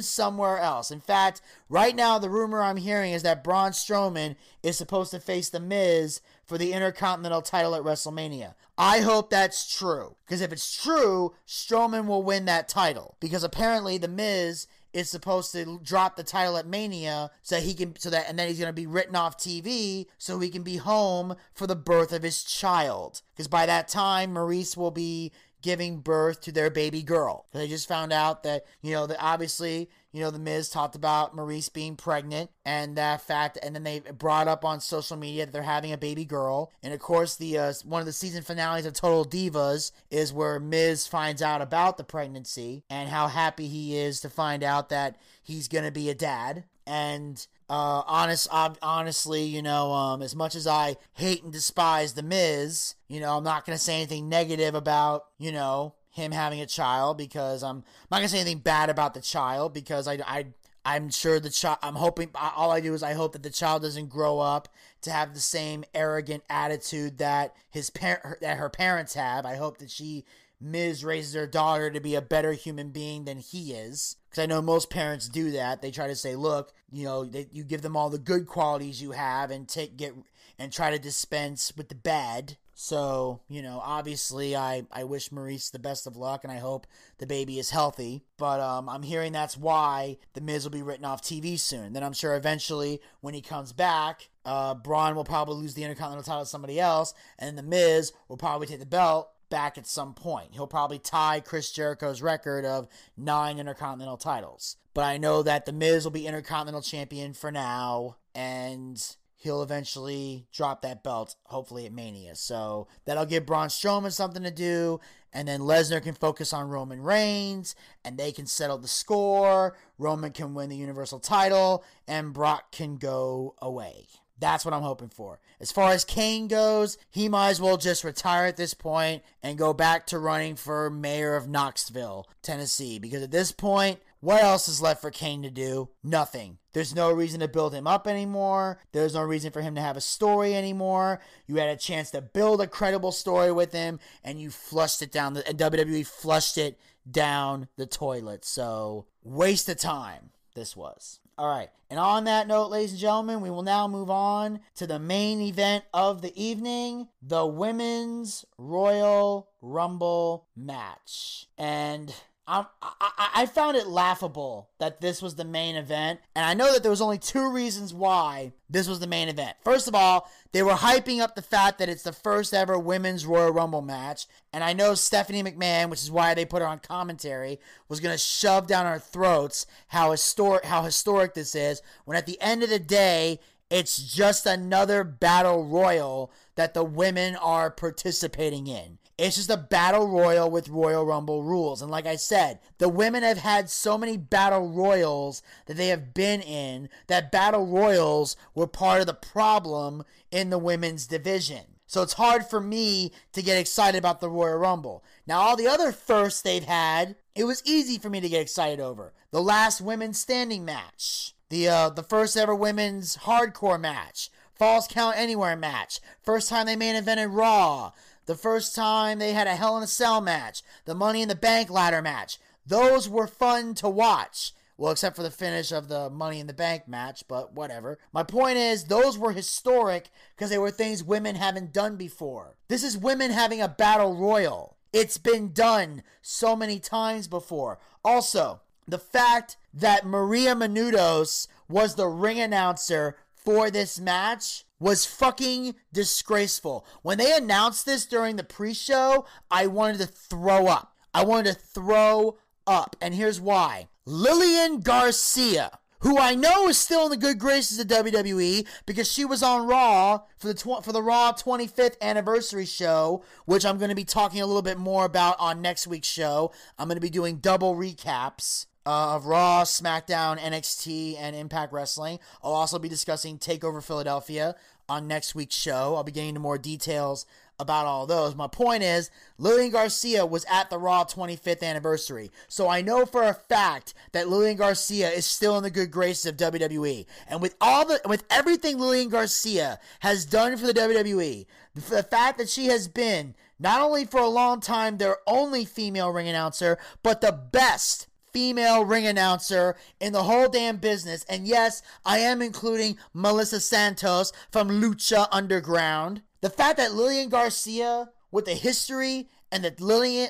[0.00, 0.90] somewhere else.
[0.90, 5.20] In fact, right now, the rumor I'm hearing is that Braun Strowman is supposed to
[5.20, 8.54] face The Miz for the Intercontinental title at WrestleMania.
[8.76, 10.16] I hope that's true.
[10.24, 13.16] Because if it's true, Strowman will win that title.
[13.20, 17.94] Because apparently, The Miz is supposed to drop the title at Mania so he can
[17.98, 20.78] so that and then he's going to be written off TV so he can be
[20.78, 25.98] home for the birth of his child because by that time Maryse will be giving
[25.98, 27.46] birth to their baby girl.
[27.52, 31.36] They just found out that, you know, that obviously, you know, The Miz talked about
[31.36, 35.52] Maryse being pregnant and that fact, and then they brought up on social media that
[35.52, 36.72] they're having a baby girl.
[36.82, 40.58] And of course, the uh, one of the season finales of Total Divas is where
[40.58, 45.20] Miz finds out about the pregnancy and how happy he is to find out that
[45.42, 46.64] he's going to be a dad.
[46.86, 52.22] And uh, honest, honestly, you know, um, as much as I hate and despise the
[52.22, 56.66] Miz, you know, I'm not gonna say anything negative about, you know, him having a
[56.66, 60.46] child because I'm, I'm not gonna say anything bad about the child because I, I,
[60.84, 61.78] I'm sure the child.
[61.82, 62.30] I'm hoping.
[62.34, 64.68] All I do is I hope that the child doesn't grow up
[65.02, 69.44] to have the same arrogant attitude that his parent, that her parents have.
[69.44, 70.24] I hope that she
[70.58, 74.16] Miz raises her daughter to be a better human being than he is.
[74.30, 75.82] Because I know most parents do that.
[75.82, 79.02] They try to say, look, you know, they, you give them all the good qualities
[79.02, 80.14] you have and take get
[80.58, 82.56] and try to dispense with the bad.
[82.78, 86.86] So, you know, obviously I, I wish Maryse the best of luck and I hope
[87.16, 88.26] the baby is healthy.
[88.36, 91.94] But um, I'm hearing that's why The Miz will be written off TV soon.
[91.94, 96.22] Then I'm sure eventually when he comes back, uh, Braun will probably lose the Intercontinental
[96.22, 100.12] title to somebody else and The Miz will probably take the belt back at some
[100.12, 100.48] point.
[100.52, 104.76] He'll probably tie Chris Jericho's record of nine Intercontinental titles.
[104.92, 109.02] But I know that The Miz will be Intercontinental Champion for now, and
[109.46, 112.34] he'll eventually drop that belt, hopefully at Mania.
[112.34, 115.00] So that'll give Braun Strowman something to do,
[115.32, 119.76] and then Lesnar can focus on Roman Reigns, and they can settle the score.
[119.98, 124.06] Roman can win the Universal title, and Brock can go away.
[124.38, 125.40] That's what I'm hoping for.
[125.60, 129.56] As far as Kane goes, he might as well just retire at this point and
[129.56, 132.98] go back to running for mayor of Knoxville, Tennessee.
[132.98, 135.88] Because at this point, what else is left for Kane to do?
[136.02, 136.58] Nothing.
[136.72, 138.80] There's no reason to build him up anymore.
[138.90, 141.20] There's no reason for him to have a story anymore.
[141.46, 145.12] You had a chance to build a credible story with him, and you flushed it
[145.12, 146.76] down the and WWE flushed it
[147.08, 148.44] down the toilet.
[148.44, 150.30] So waste of time.
[150.56, 151.20] This was.
[151.38, 151.70] All right.
[151.88, 155.40] And on that note, ladies and gentlemen, we will now move on to the main
[155.40, 161.46] event of the evening the Women's Royal Rumble match.
[161.56, 162.12] And
[162.48, 166.72] Um, I, I found it laughable that this was the main event, and I know
[166.72, 169.56] that there was only two reasons why this was the main event.
[169.64, 173.26] First of all, they were hyping up the fact that it's the first ever women's
[173.26, 176.78] Royal Rumble match, and I know Stephanie McMahon, which is why they put her on
[176.78, 181.82] commentary, was gonna shove down our throats how historic how historic this is.
[182.04, 183.40] When at the end of the day,
[183.70, 188.98] it's just another battle royal that the women are participating in.
[189.18, 191.80] It's just a battle royal with Royal Rumble rules.
[191.80, 196.12] And like I said, the women have had so many battle royals that they have
[196.12, 201.62] been in that battle royals were part of the problem in the women's division.
[201.86, 205.04] So it's hard for me to get excited about the Royal Rumble.
[205.26, 208.80] Now, all the other firsts they've had, it was easy for me to get excited
[208.80, 209.14] over.
[209.30, 215.16] The last women's standing match, the uh, the first ever women's hardcore match, Falls Count
[215.16, 217.92] Anywhere match, first time they main evented Raw,
[218.26, 221.34] the first time they had a Hell in a Cell match, the Money in the
[221.34, 222.38] Bank ladder match.
[222.66, 224.52] Those were fun to watch.
[224.78, 227.98] Well, except for the finish of the Money in the Bank match, but whatever.
[228.12, 232.56] My point is, those were historic because they were things women haven't done before.
[232.68, 234.76] This is women having a battle royal.
[234.92, 237.78] It's been done so many times before.
[238.04, 243.16] Also, the fact that Maria Menounos was the ring announcer
[243.46, 246.84] for this match was fucking disgraceful.
[247.02, 250.96] When they announced this during the pre show, I wanted to throw up.
[251.14, 252.96] I wanted to throw up.
[253.00, 257.86] And here's why Lillian Garcia, who I know is still in the good graces of
[257.86, 263.22] WWE because she was on Raw for the tw- for the Raw 25th anniversary show,
[263.44, 266.50] which I'm going to be talking a little bit more about on next week's show.
[266.78, 272.20] I'm going to be doing double recaps uh, of Raw, SmackDown, NXT, and Impact Wrestling.
[272.42, 274.54] I'll also be discussing Takeover Philadelphia
[274.88, 275.96] on next week's show.
[275.96, 277.26] I'll be getting into more details
[277.58, 278.34] about all those.
[278.34, 283.22] My point is, Lillian Garcia was at the Raw 25th anniversary, so I know for
[283.22, 287.06] a fact that Lillian Garcia is still in the good graces of WWE.
[287.26, 292.38] And with all the, with everything Lillian Garcia has done for the WWE, the fact
[292.38, 296.78] that she has been not only for a long time their only female ring announcer,
[297.02, 298.06] but the best
[298.36, 301.24] female ring announcer in the whole damn business.
[301.26, 306.20] And yes, I am including Melissa Santos from Lucha Underground.
[306.42, 309.72] The fact that Lillian Garcia, with the history and the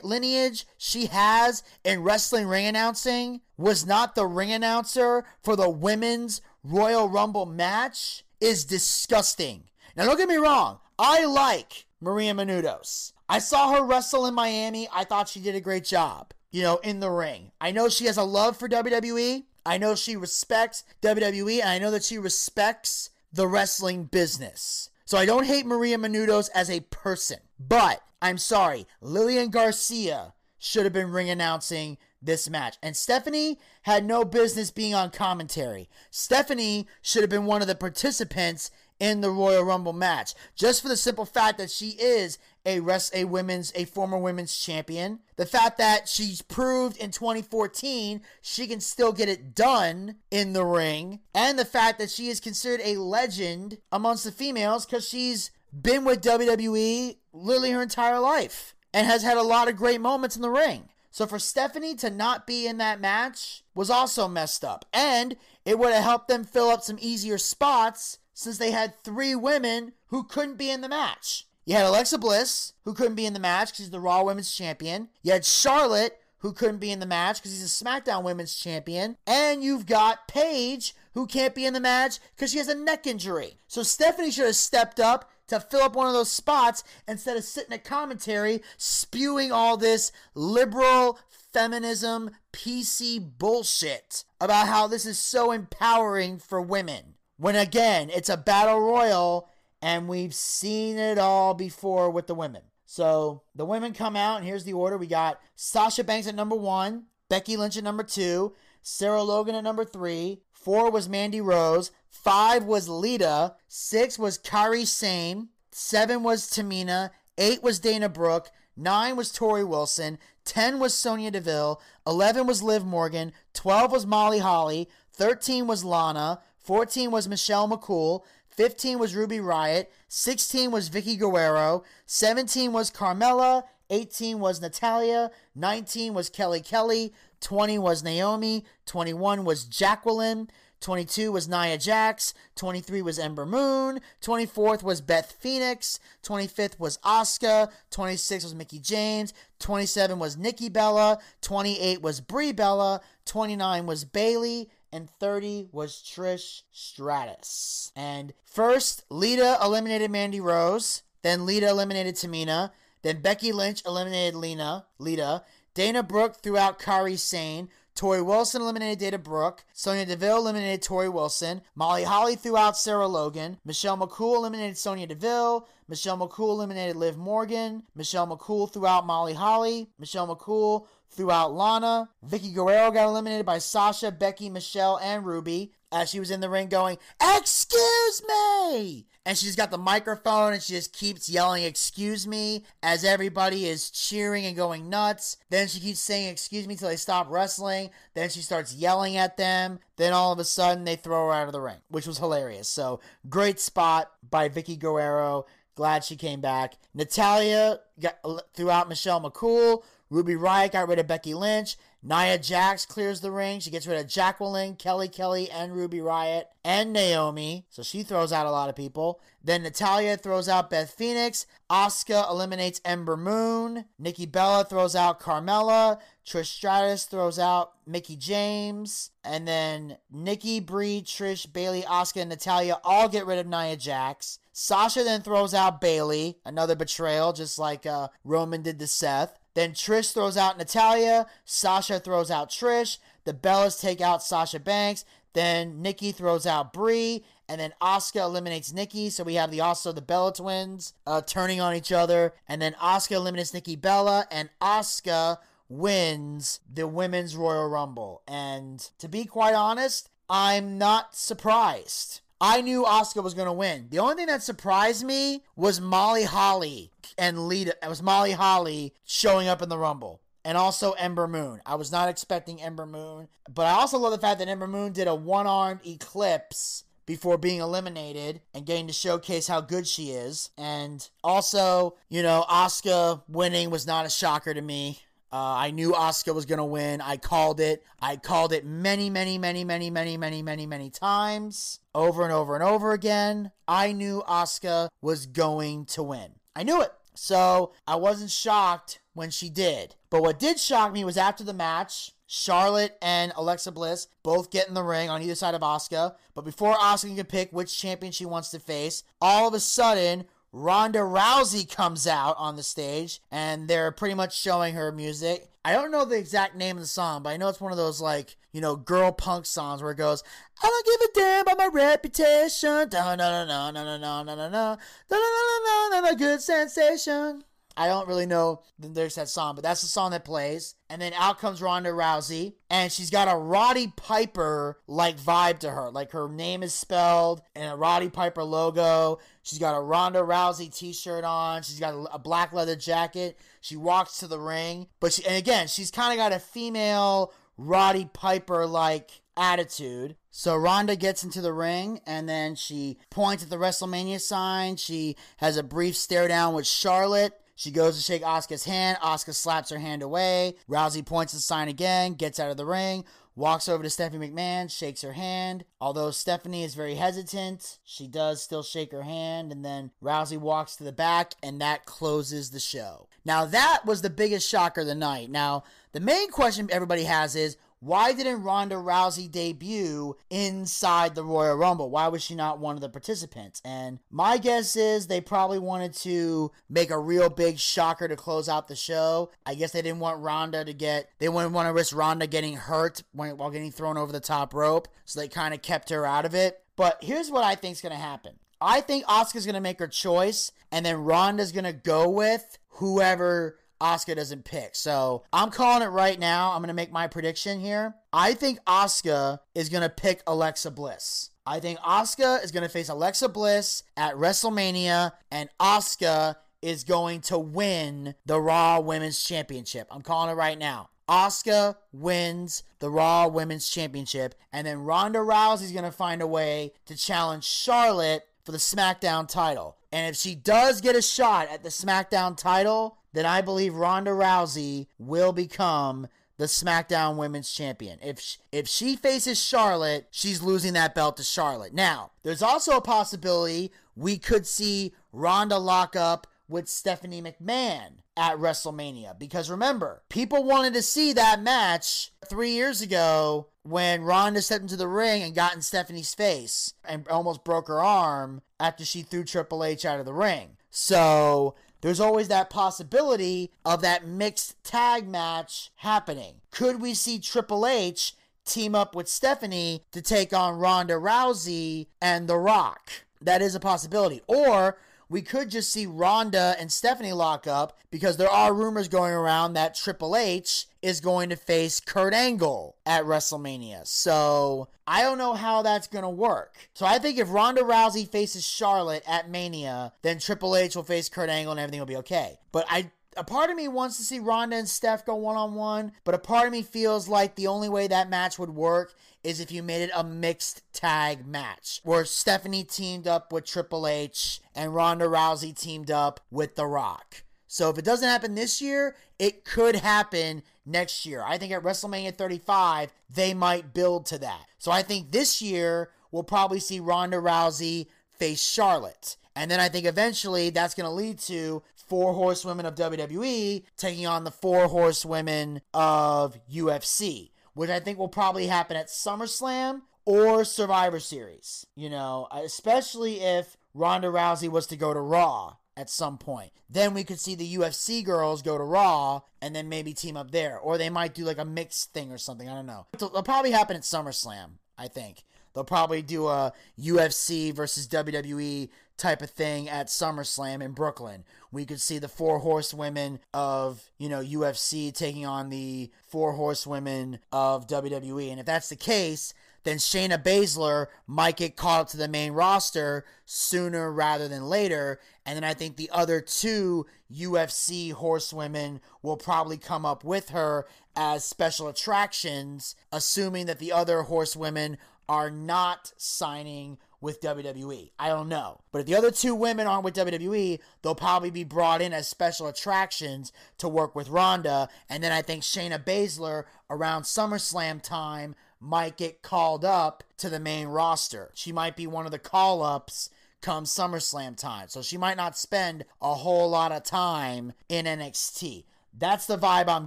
[0.04, 6.40] lineage she has in wrestling ring announcing, was not the ring announcer for the women's
[6.62, 9.64] Royal Rumble match is disgusting.
[9.96, 13.14] Now, don't get me wrong, I like Maria Menounos.
[13.28, 14.86] I saw her wrestle in Miami.
[14.94, 17.53] I thought she did a great job you know, in the ring.
[17.61, 19.44] I know she has a love for WWE.
[19.64, 24.90] I know she respects WWE, and I know that she respects the wrestling business.
[25.05, 30.84] So I don't hate Maria Menounos as a person, but I'm sorry, Lillian Garcia should
[30.84, 32.76] have been ring announcing this match.
[32.82, 35.88] And Stephanie had no business being on commentary.
[36.11, 40.88] Stephanie should have been one of the participants in the Royal Rumble match, just for
[40.88, 45.20] the simple fact that she is a rest a women's a former women's champion.
[45.36, 50.64] The fact that she's proved in 2014 she can still get it done in the
[50.64, 55.51] ring, and the fact that she is considered a legend amongst the females because she's
[55.72, 60.36] been with WWE literally her entire life and has had a lot of great moments
[60.36, 60.88] in the ring.
[61.11, 64.84] So for Stephanie to not be in that match was also messed up.
[64.92, 69.34] And it would have helped them fill up some easier spots since they had three
[69.34, 71.47] women who couldn't be in the match.
[71.64, 74.55] You had Alexa Bliss, who couldn't be in the match because she's the Raw Women's
[74.55, 75.09] Champion.
[75.22, 79.16] You had Charlotte, who couldn't be in the match because he's a SmackDown Women's Champion.
[79.26, 83.07] And you've got Paige, who can't be in the match because she has a neck
[83.07, 83.57] injury.
[83.68, 87.45] So Stephanie should have stepped up to fill up one of those spots instead of
[87.45, 91.18] sitting at commentary spewing all this liberal
[91.55, 97.15] feminism PC bullshit about how this is so empowering for women.
[97.37, 99.49] When again, it's a battle royal
[99.82, 102.62] and we've seen it all before with the women.
[102.87, 104.97] So the women come out, and here's the order.
[104.97, 109.64] We got Sasha Banks at number one, Becky Lynch at number two, Sarah Logan at
[109.64, 116.49] number three, four was Mandy Rose, five was Lita, six was Kairi Sane, seven was
[116.49, 122.62] Tamina, eight was Dana Brooke, nine was Torrie Wilson, 10 was Sonya Deville, 11 was
[122.62, 128.22] Liv Morgan, 12 was Molly Holly, 13 was Lana, 14 was Michelle McCool.
[128.48, 129.86] 15 was Ruby Riott.
[130.08, 131.84] 16 was Vickie Guerrero.
[132.06, 133.62] 17 was Carmella.
[133.88, 135.30] 18 was Natalya.
[135.54, 137.12] 19 was Kelly Kelly.
[137.40, 138.64] 20 was Naomi.
[138.84, 140.50] 21 was Jacqueline.
[140.80, 142.34] 22 was Nia Jax.
[142.56, 144.00] 23 was Ember Moon.
[144.20, 146.00] 24th was Beth Phoenix.
[146.24, 147.70] 25th was Asuka.
[147.92, 149.32] 26 was Mickie James.
[149.60, 151.18] 27 was Nikki Bella.
[151.42, 153.00] 28 was Brie Bella.
[153.24, 154.68] 29 was Bayley.
[154.93, 157.93] And 30 was Trish Stratus.
[157.97, 161.03] And first, Lita eliminated Mandy Rose.
[161.22, 162.70] Then Lita eliminated Tamina.
[163.03, 165.43] Then Becky Lynch eliminated Lena, Lita.
[165.74, 167.68] Dana Brooke threw out Kairi Sane.
[167.97, 169.64] Torrie Wilson eliminated Dana Brooke.
[169.72, 171.62] Sonya Deville eliminated Torrie Wilson.
[171.74, 173.57] Molly Holly threw out Sarah Logan.
[173.64, 175.66] Michelle McCool eliminated Sonya Deville.
[175.89, 177.84] Michelle McCool eliminated Liv Morgan.
[177.95, 179.89] Michelle McCool threw out Molly Holly.
[179.99, 182.09] Michelle McCool threw out Lana.
[182.26, 186.50] Vickie Guerrero got eliminated by Sasha, Becky, Michelle, and Ruby as she was in the
[186.50, 186.98] ring going,
[187.36, 189.07] Excuse me!
[189.24, 193.90] And she's got the microphone and she just keeps yelling, Excuse me, as everybody is
[193.90, 195.36] cheering and going nuts.
[195.50, 197.90] Then she keeps saying, Excuse me, till they stop wrestling.
[198.14, 199.78] Then she starts yelling at them.
[199.96, 202.68] Then all of a sudden they throw her out of the ring, which was hilarious.
[202.68, 205.46] So, great spot by Vickie Guerrero.
[205.76, 206.78] Glad she came back.
[206.94, 209.82] Natalya got, Michelle McCool.
[210.09, 211.76] Ruby Riott got rid of Becky Lynch.
[212.02, 213.59] Nia Jax clears the ring.
[213.59, 217.66] She gets rid of Jacqueline, Kelly Kelly, and Ruby Riott, and Naomi.
[217.68, 219.20] So she throws out a lot of people.
[219.42, 221.46] Then Natalya throws out Beth Phoenix.
[221.68, 223.86] Asuka eliminates Ember Moon.
[223.98, 225.98] Nikki Bella throws out Carmella.
[226.24, 229.11] Trish Stratus throws out Mickie James.
[229.24, 234.38] And then Nikki, Brie, Trish, Bayley, Asuka, and Natalya all get rid of Nia Jax.
[234.52, 239.38] Sasha then throws out Bayley, Another betrayal, just like uh, Roman did to Seth.
[239.57, 241.26] Then Trish throws out Natalya.
[241.46, 242.98] Sasha throws out Trish.
[243.24, 245.07] The Bellas take out Sasha Banks.
[245.32, 247.24] Then Nikki throws out Brie.
[247.48, 249.09] And then Asuka eliminates Nikki.
[249.09, 252.34] So we have the also the Bella twins uh, turning on each other.
[252.46, 254.26] And then Asuka eliminates Nikki Bella.
[254.30, 255.38] And Asuka
[255.70, 258.20] wins the Women's Royal Rumble.
[258.28, 262.20] And to be quite honest, I'm not surprised.
[262.38, 263.86] I knew Asuka was going to win.
[263.88, 267.76] The only thing that surprised me was Molly Holly and Lita.
[267.82, 270.20] It was Molly Holly showing up in the Rumble.
[270.44, 271.60] And also Ember Moon.
[271.66, 273.26] I was not expecting Ember Moon.
[273.52, 277.38] But I also love the fact that Ember Moon did a one armed eclipse before
[277.38, 280.50] being eliminated and getting to showcase how good she is.
[280.58, 285.00] And also, you know, Asuka winning was not a shocker to me.
[285.32, 287.00] Uh, I knew Asuka was going to win.
[287.00, 287.82] I called it.
[288.00, 292.54] I called it many, many, many, many, many, many, many, many times over and over
[292.54, 293.50] and over again.
[293.66, 296.32] I knew Asuka was going to win.
[296.54, 296.92] I knew it.
[297.16, 299.94] So I wasn't shocked when she did.
[300.10, 304.68] But what did shock me was after the match, Charlotte and Alexa Bliss both get
[304.68, 306.14] in the ring on either side of Asuka.
[306.34, 310.24] But before Asuka can pick which champion she wants to face, all of a sudden,
[310.57, 315.50] Ronda Rousey comes out on the stage and they're pretty much showing her music.
[315.62, 317.78] I don't know the exact name of the song, but I know it's one of
[317.78, 320.22] those like, you know, girl punk songs where it goes,
[320.62, 322.88] I don't give a damn about my reputation.
[322.88, 324.76] Da na na na na na na na na na
[325.11, 327.44] na na na good sensation.
[327.76, 330.74] I don't really know the lyrics that song, but that's the song that plays.
[330.88, 335.70] And then out comes Ronda Rousey, and she's got a Roddy Piper like vibe to
[335.70, 335.90] her.
[335.90, 339.18] Like her name is spelled and a Roddy Piper logo.
[339.42, 341.62] She's got a Ronda Rousey t-shirt on.
[341.62, 343.38] She's got a, a black leather jacket.
[343.60, 347.32] She walks to the ring, but she and again, she's kind of got a female
[347.58, 350.16] Roddy Piper like attitude.
[350.30, 354.76] So Ronda gets into the ring and then she points at the WrestleMania sign.
[354.76, 357.38] She has a brief stare down with Charlotte.
[357.57, 358.98] She goes to shake Asuka's hand.
[359.02, 360.57] Asuka slaps her hand away.
[360.68, 363.04] Rousey points the sign again, gets out of the ring,
[363.34, 365.64] walks over to Stephanie McMahon, shakes her hand.
[365.80, 370.76] Although Stephanie is very hesitant, she does still shake her hand, and then Rousey walks
[370.76, 373.09] to the back, and that closes the show.
[373.24, 375.30] Now, that was the biggest shocker of the night.
[375.30, 381.56] Now, the main question everybody has is why didn't Ronda Rousey debut inside the Royal
[381.56, 381.90] Rumble?
[381.90, 383.60] Why was she not one of the participants?
[383.64, 388.48] And my guess is they probably wanted to make a real big shocker to close
[388.48, 389.30] out the show.
[389.44, 392.56] I guess they didn't want Ronda to get, they wouldn't want to risk Ronda getting
[392.56, 394.88] hurt when, while getting thrown over the top rope.
[395.04, 396.62] So they kind of kept her out of it.
[396.76, 398.34] But here's what I think is going to happen.
[398.60, 402.58] I think Asuka's going to make her choice, and then Ronda's going to go with
[402.68, 404.74] whoever Asuka doesn't pick.
[404.74, 406.52] So I'm calling it right now.
[406.52, 407.94] I'm going to make my prediction here.
[408.12, 411.30] I think Asuka is going to pick Alexa Bliss.
[411.46, 417.20] I think Asuka is going to face Alexa Bliss at WrestleMania, and Asuka is going
[417.20, 419.86] to win the Raw Women's Championship.
[419.90, 420.90] I'm calling it right now.
[421.08, 426.72] Asuka wins the Raw Women's Championship, and then Ronda Rousey's going to find a way
[426.86, 429.76] to challenge Charlotte for the SmackDown title.
[429.90, 434.12] And if she does get a shot at the SmackDown title, then I believe Ronda
[434.12, 436.07] Rousey will become
[436.38, 437.99] the SmackDown Women's Champion.
[438.01, 441.74] If she, if she faces Charlotte, she's losing that belt to Charlotte.
[441.74, 448.36] Now, there's also a possibility we could see Ronda lock up with Stephanie McMahon at
[448.36, 449.18] WrestleMania.
[449.18, 454.76] Because remember, people wanted to see that match three years ago when Ronda stepped into
[454.76, 459.24] the ring and got in Stephanie's face and almost broke her arm after she threw
[459.24, 460.56] Triple H out of the ring.
[460.70, 466.40] So there's always that possibility of that mixed tag match happening.
[466.50, 468.14] Could we see Triple H
[468.44, 472.90] team up with Stephanie to take on Ronda Rousey and The Rock?
[473.20, 474.20] That is a possibility.
[474.26, 474.78] Or
[475.09, 479.52] we could just see Ronda and Stephanie lock up because there are rumors going around
[479.52, 483.86] that Triple H is going to face Kurt Angle at WrestleMania.
[483.86, 486.68] So I don't know how that's going to work.
[486.74, 491.09] So I think if Ronda Rousey faces Charlotte at Mania, then Triple H will face
[491.09, 492.38] Kurt Angle and everything will be okay.
[492.50, 495.54] But I a part of me wants to see Ronda and Steph go one on
[495.54, 498.94] one, but a part of me feels like the only way that match would work
[499.26, 503.84] is if you made it a mixed tag match where Stephanie teamed up with Triple
[503.84, 507.24] H and Ronda Rousey teamed up with The Rock.
[507.48, 511.24] So if it doesn't happen this year, it could happen next year.
[511.26, 514.46] I think at WrestleMania 35, they might build to that.
[514.58, 519.16] So I think this year we'll probably see Ronda Rousey face Charlotte.
[519.34, 524.06] And then I think eventually that's going to lead to four horsewomen of WWE taking
[524.06, 530.44] on the four horsewomen of UFC which I think will probably happen at SummerSlam or
[530.44, 531.66] Survivor Series.
[531.74, 536.52] You know, especially if Ronda Rousey was to go to Raw at some point.
[536.68, 540.30] Then we could see the UFC girls go to Raw and then maybe team up
[540.30, 540.59] there.
[540.59, 542.48] Or they might do like a mixed thing or something.
[542.48, 542.86] I don't know.
[542.92, 545.24] It'll probably happen at SummerSlam, I think.
[545.54, 551.24] They'll probably do a UFC versus WWE type of thing at SummerSlam in Brooklyn.
[551.53, 557.18] We could see the four horsewomen of, you know, UFC taking on the four horsewomen
[557.32, 558.30] of WWE.
[558.30, 559.34] And if that's the case,
[559.64, 565.01] then Shayna Baszler might get called up to the main roster sooner rather than later.
[565.26, 570.66] And then I think the other two UFC horsewomen will probably come up with her
[570.94, 574.78] as special attractions, assuming that the other horsewomen
[575.09, 577.90] are not signing with WWE.
[577.99, 578.61] I don't know.
[578.72, 582.09] But if the other two women aren't with WWE, they'll probably be brought in as
[582.09, 584.68] special attractions to work with Ronda.
[584.88, 590.40] And then I think Shayna Baszler around SummerSlam time might get called up to the
[590.40, 591.30] main roster.
[591.34, 593.11] She might be one of the call ups
[593.42, 594.68] come SummerSlam time.
[594.68, 598.64] So she might not spend a whole lot of time in NXT.
[598.99, 599.86] That's the vibe I'm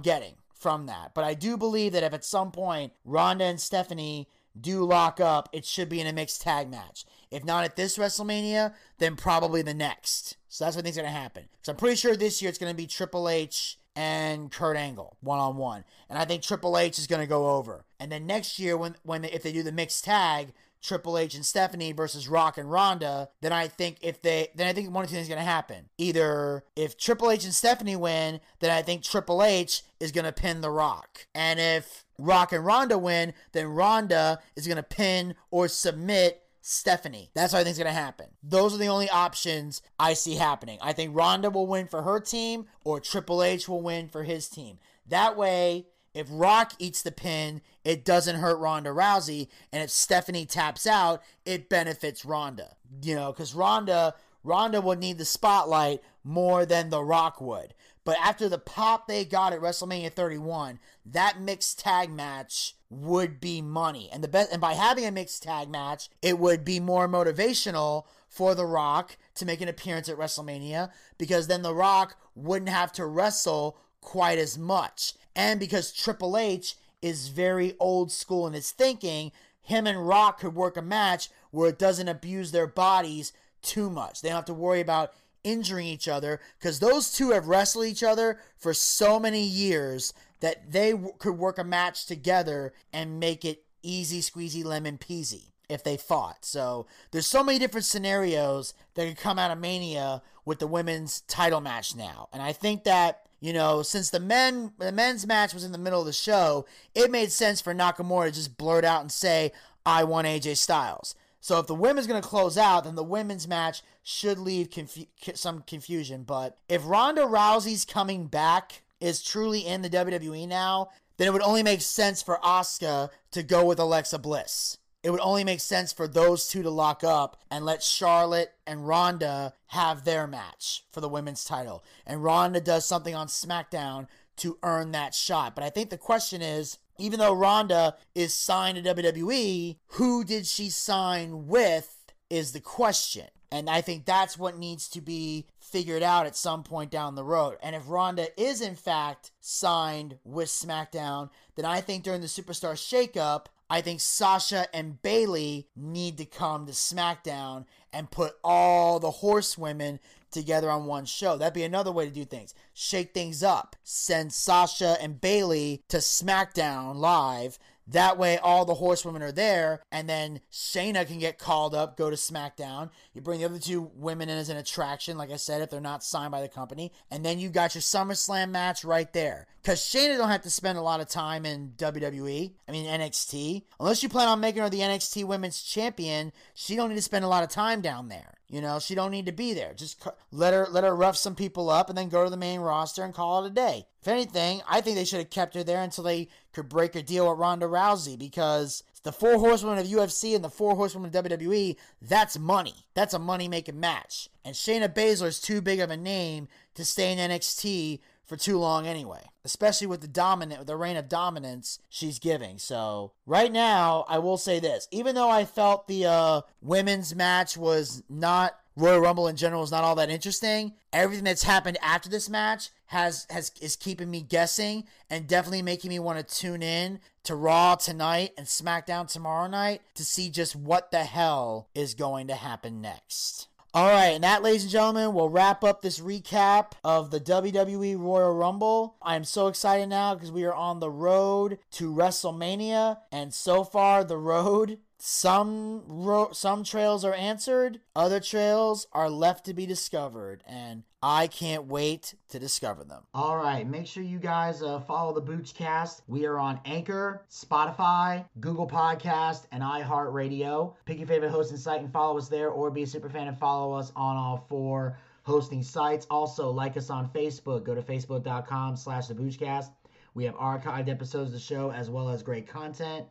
[0.00, 1.12] getting from that.
[1.14, 4.28] But I do believe that if at some point Ronda and Stephanie
[4.58, 7.04] do lock up, it should be in a mixed tag match.
[7.30, 10.36] If not at this WrestleMania, then probably the next.
[10.48, 11.44] So that's what I think is going to happen.
[11.62, 15.16] So I'm pretty sure this year it's going to be Triple H and Kurt Angle
[15.20, 17.84] one on one, and I think Triple H is going to go over.
[17.98, 21.34] And then next year, when when they, if they do the mixed tag, Triple H
[21.34, 25.04] and Stephanie versus Rock and Ronda, then I think if they then I think one
[25.04, 25.88] of two things is gonna happen.
[25.98, 30.60] Either if Triple H and Stephanie win, then I think Triple H is gonna pin
[30.60, 31.26] the Rock.
[31.34, 37.30] And if Rock and Ronda win, then Ronda is gonna pin or submit Stephanie.
[37.34, 38.26] That's what I think is going to happen.
[38.42, 40.78] Those are the only options I see happening.
[40.82, 44.48] I think Ronda will win for her team or Triple H will win for his
[44.48, 44.78] team.
[45.06, 49.48] That way, if Rock eats the pin, it doesn't hurt Ronda Rousey.
[49.72, 52.76] And if Stephanie taps out, it benefits Ronda.
[53.02, 57.74] You know, because Ronda, Ronda would need the spotlight more than The Rock would.
[58.04, 63.62] But after the pop they got at WrestleMania 31, that mixed tag match would be
[63.62, 64.08] money.
[64.10, 68.04] And the best and by having a mixed tag match, it would be more motivational
[68.28, 72.92] for The Rock to make an appearance at WrestleMania because then The Rock wouldn't have
[72.92, 75.14] to wrestle quite as much.
[75.34, 79.32] And because Triple H is very old school in his thinking,
[79.62, 83.32] him and Rock could work a match where it doesn't abuse their bodies
[83.62, 84.20] too much.
[84.20, 88.02] They don't have to worry about injuring each other because those two have wrestled each
[88.02, 93.44] other for so many years that they w- could work a match together and make
[93.44, 96.44] it easy squeezy lemon peasy if they fought.
[96.44, 101.20] So there's so many different scenarios that could come out of Mania with the women's
[101.22, 102.28] title match now.
[102.32, 105.78] And I think that you know, since the men the men's match was in the
[105.78, 109.52] middle of the show, it made sense for Nakamura to just blurt out and say,
[109.84, 113.48] "I want AJ Styles." So if the women's going to close out, then the women's
[113.48, 116.22] match should leave confu- some confusion.
[116.22, 121.42] But if Ronda Rousey's coming back is truly in the WWE now, then it would
[121.42, 125.92] only make sense for Asuka to go with Alexa Bliss it would only make sense
[125.92, 131.00] for those two to lock up and let Charlotte and Ronda have their match for
[131.00, 131.82] the women's title.
[132.06, 135.54] And Ronda does something on SmackDown to earn that shot.
[135.54, 140.46] But I think the question is even though Ronda is signed to WWE, who did
[140.46, 141.96] she sign with
[142.28, 143.26] is the question.
[143.50, 147.24] And I think that's what needs to be figured out at some point down the
[147.24, 147.56] road.
[147.62, 152.74] And if Ronda is in fact signed with SmackDown, then I think during the Superstar
[152.74, 159.12] Shakeup, I think Sasha and Bayley need to come to SmackDown and put all the
[159.12, 160.00] horsewomen
[160.32, 161.36] together on one show.
[161.36, 162.52] That'd be another way to do things.
[162.74, 163.76] Shake things up.
[163.84, 167.60] Send Sasha and Bayley to SmackDown live
[167.92, 172.10] that way, all the horsewomen are there, and then Shayna can get called up, go
[172.10, 172.90] to SmackDown.
[173.12, 175.80] You bring the other two women in as an attraction, like I said, if they're
[175.80, 179.46] not signed by the company, and then you got your SummerSlam match right there.
[179.62, 182.52] Because Shayna don't have to spend a lot of time in WWE.
[182.68, 183.64] I mean NXT.
[183.78, 187.24] Unless you plan on making her the NXT Women's Champion, she don't need to spend
[187.24, 188.34] a lot of time down there.
[188.50, 189.74] You know, she don't need to be there.
[189.74, 192.60] Just let her let her rough some people up and then go to the main
[192.60, 193.86] roster and call it a day.
[194.00, 197.02] If anything, I think they should have kept her there until they could break a
[197.02, 201.24] deal with Ronda Rousey because the four horsewomen of UFC and the four horsewomen of
[201.24, 202.86] WWE, that's money.
[202.94, 204.28] That's a money making match.
[204.44, 208.58] And Shayna Baszler is too big of a name to stay in NXT for too
[208.58, 212.58] long anyway, especially with the dominant, the reign of dominance she's giving.
[212.58, 217.56] So right now, I will say this: even though I felt the uh, women's match
[217.56, 220.72] was not Royal Rumble in general is not all that interesting.
[220.92, 225.90] Everything that's happened after this match has has is keeping me guessing and definitely making
[225.90, 230.56] me want to tune in to Raw tonight and SmackDown tomorrow night to see just
[230.56, 233.48] what the hell is going to happen next.
[233.72, 237.96] All right, and that, ladies and gentlemen, will wrap up this recap of the WWE
[238.00, 238.96] Royal Rumble.
[239.00, 243.62] I am so excited now because we are on the road to WrestleMania, and so
[243.62, 249.66] far, the road some ro- some trails are answered, other trails are left to be
[249.66, 253.04] discovered, and I can't wait to discover them.
[253.14, 256.02] All right, make sure you guys uh, follow the Boochcast.
[256.06, 260.74] We are on Anchor, Spotify, Google Podcast, and iHeartRadio.
[260.84, 263.38] Pick your favorite hosting site and follow us there, or be a super fan and
[263.38, 266.06] follow us on all four hosting sites.
[266.10, 267.64] Also, like us on Facebook.
[267.64, 269.70] Go to facebook.com slash the Boochcast.
[270.14, 273.06] We have archived episodes of the show as well as great content.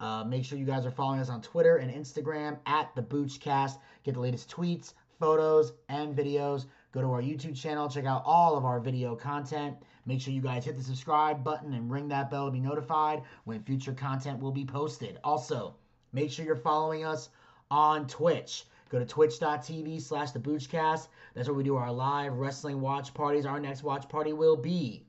[0.00, 3.78] Uh, make sure you guys are following us on Twitter and Instagram at the Boochcast.
[4.04, 6.66] Get the latest tweets, photos, and videos.
[6.92, 9.76] Go to our YouTube channel, check out all of our video content.
[10.06, 13.22] Make sure you guys hit the subscribe button and ring that bell to be notified
[13.44, 15.18] when future content will be posted.
[15.22, 15.74] Also,
[16.12, 17.28] make sure you're following us
[17.70, 18.64] on Twitch.
[18.88, 21.08] Go to twitch.tv slash the Boochcast.
[21.34, 23.44] That's where we do our live wrestling watch parties.
[23.44, 25.04] Our next watch party will be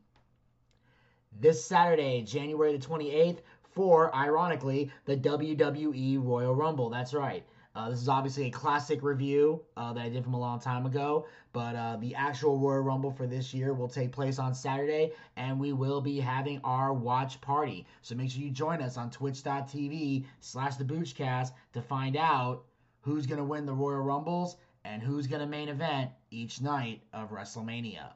[1.40, 3.40] this Saturday, January the 28th
[3.80, 6.90] for, ironically, the WWE Royal Rumble.
[6.90, 7.46] That's right.
[7.74, 10.86] Uh, this is obviously a classic review uh, that I did from a long time
[10.86, 15.14] ago, but uh, the actual Royal Rumble for this year will take place on Saturday,
[15.38, 17.88] and we will be having our watch party.
[18.02, 22.66] So make sure you join us on twitch.tv slash the Boochcast to find out
[23.00, 27.02] who's going to win the Royal Rumbles and who's going to main event each night
[27.14, 28.12] of WrestleMania.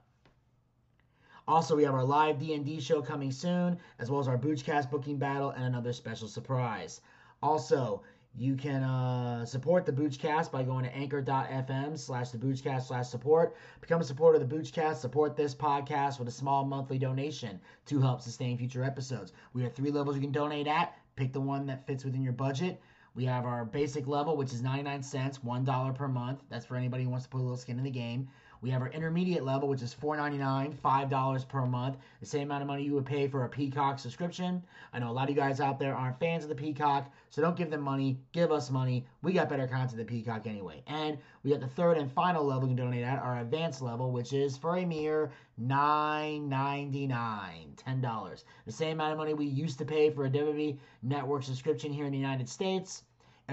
[1.48, 5.18] Also, we have our live D&D show coming soon, as well as our Boochcast booking
[5.18, 7.02] battle and another special surprise.
[7.42, 8.02] Also,
[8.36, 13.56] you can uh, support the Boochcast by going to anchor.fm slash the Boochcast slash support.
[13.82, 14.96] Become a supporter of the Boochcast.
[14.96, 19.34] Support this podcast with a small monthly donation to help sustain future episodes.
[19.54, 20.98] We have three levels you can donate at.
[21.16, 22.82] Pick the one that fits within your budget.
[23.16, 26.42] We have our basic level, which is 99 cents, $1 per month.
[26.50, 28.30] That's for anybody who wants to put a little skin in the game.
[28.64, 32.68] We have our intermediate level, which is $4.99, $5 per month, the same amount of
[32.68, 34.64] money you would pay for a Peacock subscription.
[34.94, 37.42] I know a lot of you guys out there aren't fans of the Peacock, so
[37.42, 38.18] don't give them money.
[38.32, 39.06] Give us money.
[39.22, 40.82] We got better content than Peacock anyway.
[40.88, 44.14] And we got the third and final level you can donate at, our advanced level,
[44.14, 45.30] which is for a mere
[45.62, 48.44] $9.99, $10.
[48.66, 52.06] The same amount of money we used to pay for a WWE network subscription here
[52.06, 53.04] in the United States.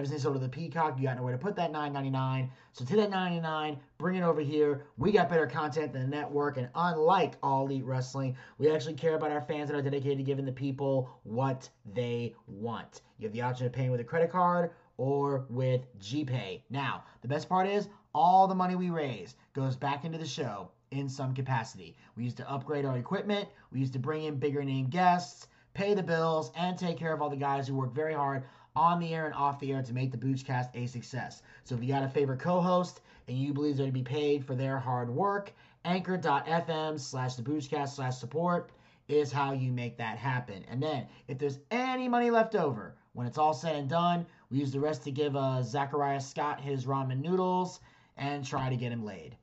[0.00, 2.48] Ever since over the Peacock, you got nowhere to put that $9.99.
[2.72, 4.86] So to that $9.99, bring it over here.
[4.96, 9.14] We got better content than the network, and unlike All Elite Wrestling, we actually care
[9.14, 13.02] about our fans and are dedicated to giving the people what they want.
[13.18, 16.62] You have the option of paying with a credit card or with GPay.
[16.70, 20.70] Now, the best part is all the money we raise goes back into the show
[20.92, 21.94] in some capacity.
[22.16, 25.92] We used to upgrade our equipment, we used to bring in bigger name guests, pay
[25.92, 28.44] the bills, and take care of all the guys who work very hard
[28.76, 31.42] on the air and off the air to make the Boochcast a success.
[31.64, 34.54] So if you got a favorite co-host and you believe they're to be paid for
[34.54, 35.52] their hard work,
[35.84, 38.70] anchor.fm slash the Boochcast slash support
[39.08, 40.64] is how you make that happen.
[40.68, 44.58] And then if there's any money left over, when it's all said and done, we
[44.58, 47.80] use the rest to give uh, Zachariah Scott his ramen noodles
[48.16, 49.36] and try to get him laid.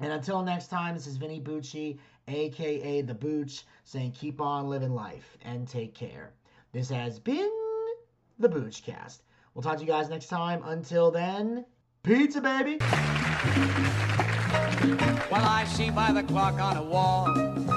[0.00, 1.98] And until next time, this is Vinny Bucci,
[2.28, 6.32] aka The Booch, saying keep on living life and take care.
[6.72, 7.50] This has been
[8.38, 9.18] the Boochcast.
[9.54, 10.62] We'll talk to you guys next time.
[10.64, 11.64] Until then,
[12.02, 12.78] pizza, baby!
[15.30, 17.32] Well, I see by the clock on the wall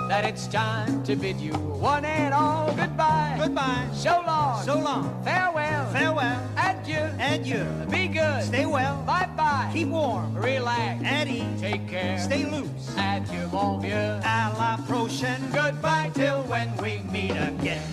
[0.09, 3.37] that it's time to bid you one and all goodbye.
[3.39, 3.87] Goodbye.
[3.93, 4.63] So long.
[4.63, 5.23] So long.
[5.23, 5.85] Farewell.
[5.91, 6.41] Farewell.
[6.57, 7.09] Adieu.
[7.19, 7.65] Adieu.
[7.89, 8.43] Be good.
[8.43, 9.01] Stay well.
[9.03, 9.69] Bye bye.
[9.73, 10.35] Keep warm.
[10.35, 11.03] Relax.
[11.03, 11.61] At ease.
[11.61, 12.19] Take care.
[12.19, 12.95] Stay loose.
[12.97, 14.19] Adieu, mon vieux.
[14.23, 15.41] À la prochaine.
[15.53, 17.83] Goodbye till when we meet again.